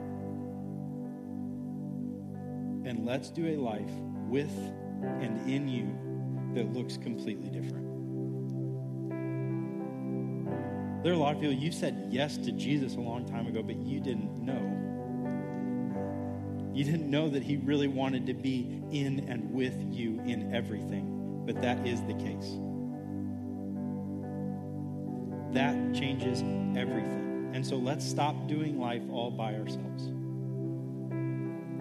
And 2.86 3.06
let's 3.06 3.30
do 3.30 3.48
a 3.48 3.56
life 3.58 3.92
with 4.28 4.52
and 5.02 5.50
in 5.50 5.68
you 5.68 5.96
that 6.56 6.74
looks 6.74 6.98
completely 6.98 7.50
different. 7.50 7.84
There 11.04 11.12
are 11.12 11.16
a 11.16 11.20
lot 11.20 11.36
of 11.36 11.42
people, 11.42 11.56
you 11.56 11.72
said 11.72 12.08
yes 12.10 12.38
to 12.38 12.52
Jesus 12.52 12.96
a 12.96 13.02
long 13.02 13.26
time 13.26 13.48
ago, 13.48 13.62
but 13.62 13.76
you 13.76 14.00
didn't 14.00 14.42
know. 14.42 14.73
You 16.74 16.84
didn't 16.84 17.10
know 17.10 17.30
that 17.30 17.44
he 17.44 17.58
really 17.58 17.88
wanted 17.88 18.26
to 18.26 18.34
be 18.34 18.82
in 18.92 19.28
and 19.30 19.54
with 19.54 19.76
you 19.92 20.20
in 20.26 20.54
everything, 20.56 21.44
but 21.46 21.62
that 21.62 21.86
is 21.86 22.02
the 22.02 22.16
case. 22.16 22.58
That 25.54 25.76
changes 25.94 26.42
everything. 26.76 27.52
And 27.54 27.64
so 27.66 27.76
let's 27.76 28.04
stop 28.04 28.48
doing 28.48 28.80
life 28.80 29.04
all 29.12 29.30
by 29.30 29.54
ourselves. 29.54 30.10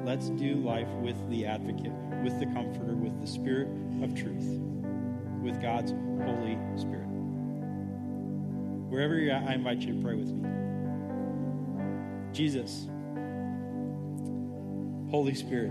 Let's 0.04 0.28
do 0.28 0.56
life 0.56 0.88
with 1.00 1.16
the 1.30 1.46
advocate, 1.46 1.92
with 2.22 2.38
the 2.38 2.46
comforter, 2.46 2.94
with 2.94 3.18
the 3.22 3.26
spirit 3.26 3.68
of 4.02 4.14
truth, 4.14 4.60
with 5.40 5.62
God's 5.62 5.92
Holy 5.92 6.58
Spirit. 6.76 7.06
Wherever 8.90 9.16
you're 9.16 9.32
at, 9.34 9.48
I 9.48 9.54
invite 9.54 9.78
you 9.78 9.94
to 9.94 10.02
pray 10.02 10.16
with 10.16 10.28
me. 10.28 10.50
Jesus, 12.34 12.88
Holy 15.12 15.34
Spirit, 15.34 15.70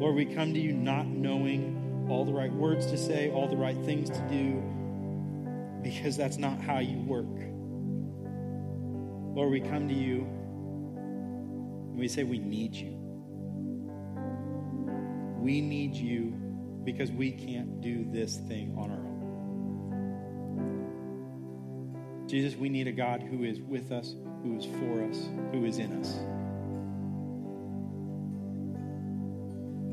Lord, 0.00 0.14
we 0.16 0.24
come 0.24 0.54
to 0.54 0.58
you 0.58 0.72
not 0.72 1.06
knowing 1.06 2.06
all 2.08 2.24
the 2.24 2.32
right 2.32 2.50
words 2.50 2.86
to 2.86 2.96
say, 2.96 3.30
all 3.30 3.46
the 3.46 3.58
right 3.58 3.76
things 3.84 4.08
to 4.08 4.20
do, 4.30 4.62
because 5.82 6.16
that's 6.16 6.38
not 6.38 6.58
how 6.58 6.78
you 6.78 6.96
work. 7.00 7.26
Lord, 9.36 9.50
we 9.50 9.60
come 9.60 9.86
to 9.88 9.94
you 9.94 10.20
and 11.90 11.98
we 11.98 12.08
say 12.08 12.24
we 12.24 12.38
need 12.38 12.74
you. 12.74 12.96
We 15.38 15.60
need 15.60 15.94
you 15.94 16.32
because 16.84 17.10
we 17.10 17.32
can't 17.32 17.82
do 17.82 18.06
this 18.10 18.38
thing 18.48 18.74
on 18.78 18.90
our 18.90 18.96
own. 22.16 22.26
Jesus, 22.26 22.56
we 22.58 22.70
need 22.70 22.88
a 22.88 22.92
God 22.92 23.22
who 23.22 23.44
is 23.44 23.60
with 23.60 23.92
us, 23.92 24.14
who 24.44 24.58
is 24.58 24.66
for 24.66 25.02
us, 25.02 25.28
who 25.52 25.64
is 25.64 25.78
in 25.78 25.92
us. 26.00 26.18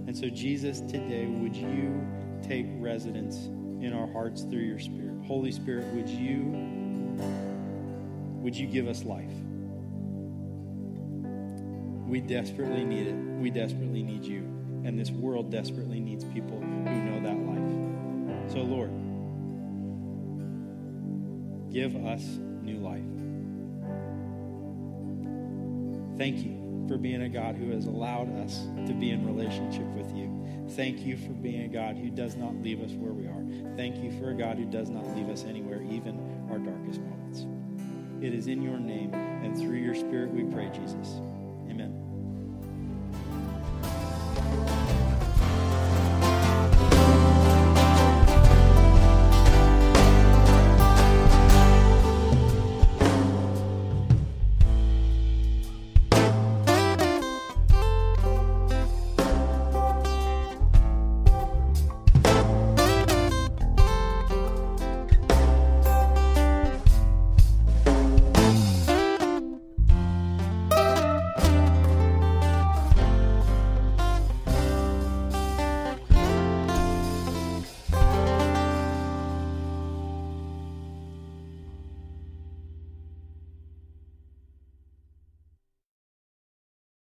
And 0.08 0.18
so, 0.18 0.30
Jesus, 0.30 0.82
today, 0.82 1.26
would 1.26 1.56
you 1.56 2.06
take 2.44 2.66
residence 2.80 3.46
in 3.82 3.94
our 3.94 4.12
hearts 4.12 4.42
through 4.42 4.60
your 4.60 4.80
Spirit? 4.80 5.16
Holy 5.26 5.54
Spirit, 5.54 5.86
would 5.94 6.10
you, 6.10 6.42
would 8.42 8.54
you 8.56 8.68
give 8.68 8.90
us 8.90 9.06
life? 9.06 9.32
We 12.06 12.20
desperately 12.20 12.84
need 12.84 13.08
it. 13.08 13.16
We 13.16 13.50
desperately 13.50 14.04
need 14.04 14.26
you. 14.26 14.40
And 14.84 15.00
this 15.00 15.12
world 15.12 15.50
desperately 15.50 16.02
needs 16.02 16.26
people 16.26 16.60
who 16.60 16.66
know 16.66 17.22
that 17.22 17.38
life. 17.40 18.52
So, 18.52 18.60
Lord, 18.60 18.92
give 21.72 21.96
us 22.06 22.40
Thank 26.22 26.46
you 26.46 26.86
for 26.88 27.00
being 27.00 27.24
a 27.24 27.30
God 27.30 27.56
who 27.56 27.72
has 27.72 27.88
allowed 27.88 28.32
us 28.42 28.68
to 28.86 28.94
be 28.94 29.10
in 29.10 29.26
relationship 29.26 29.88
with 29.96 30.16
you. 30.16 30.68
Thank 30.76 31.00
you 31.00 31.18
for 31.18 31.32
being 31.32 31.64
a 31.64 31.68
God 31.68 31.98
who 31.98 32.12
does 32.12 32.36
not 32.36 32.54
leave 32.62 32.80
us 32.80 32.92
where 32.92 33.12
we 33.12 33.26
are. 33.26 33.76
Thank 33.76 34.04
you 34.04 34.12
for 34.20 34.30
a 34.30 34.36
God 34.36 34.60
who 34.60 34.66
does 34.66 34.92
not 34.92 35.04
leave 35.16 35.30
us 35.30 35.46
anywhere, 35.46 35.82
even 35.82 36.48
our 36.52 36.60
darkest 36.60 37.02
moments. 37.02 37.48
It 38.24 38.36
is 38.36 38.46
in 38.46 38.62
your 38.62 38.78
name 38.78 39.16
and 39.16 39.58
through 39.58 39.78
your 39.78 39.96
Spirit 39.96 40.30
we 40.30 40.44
pray, 40.44 40.70
Jesus. 40.70 41.20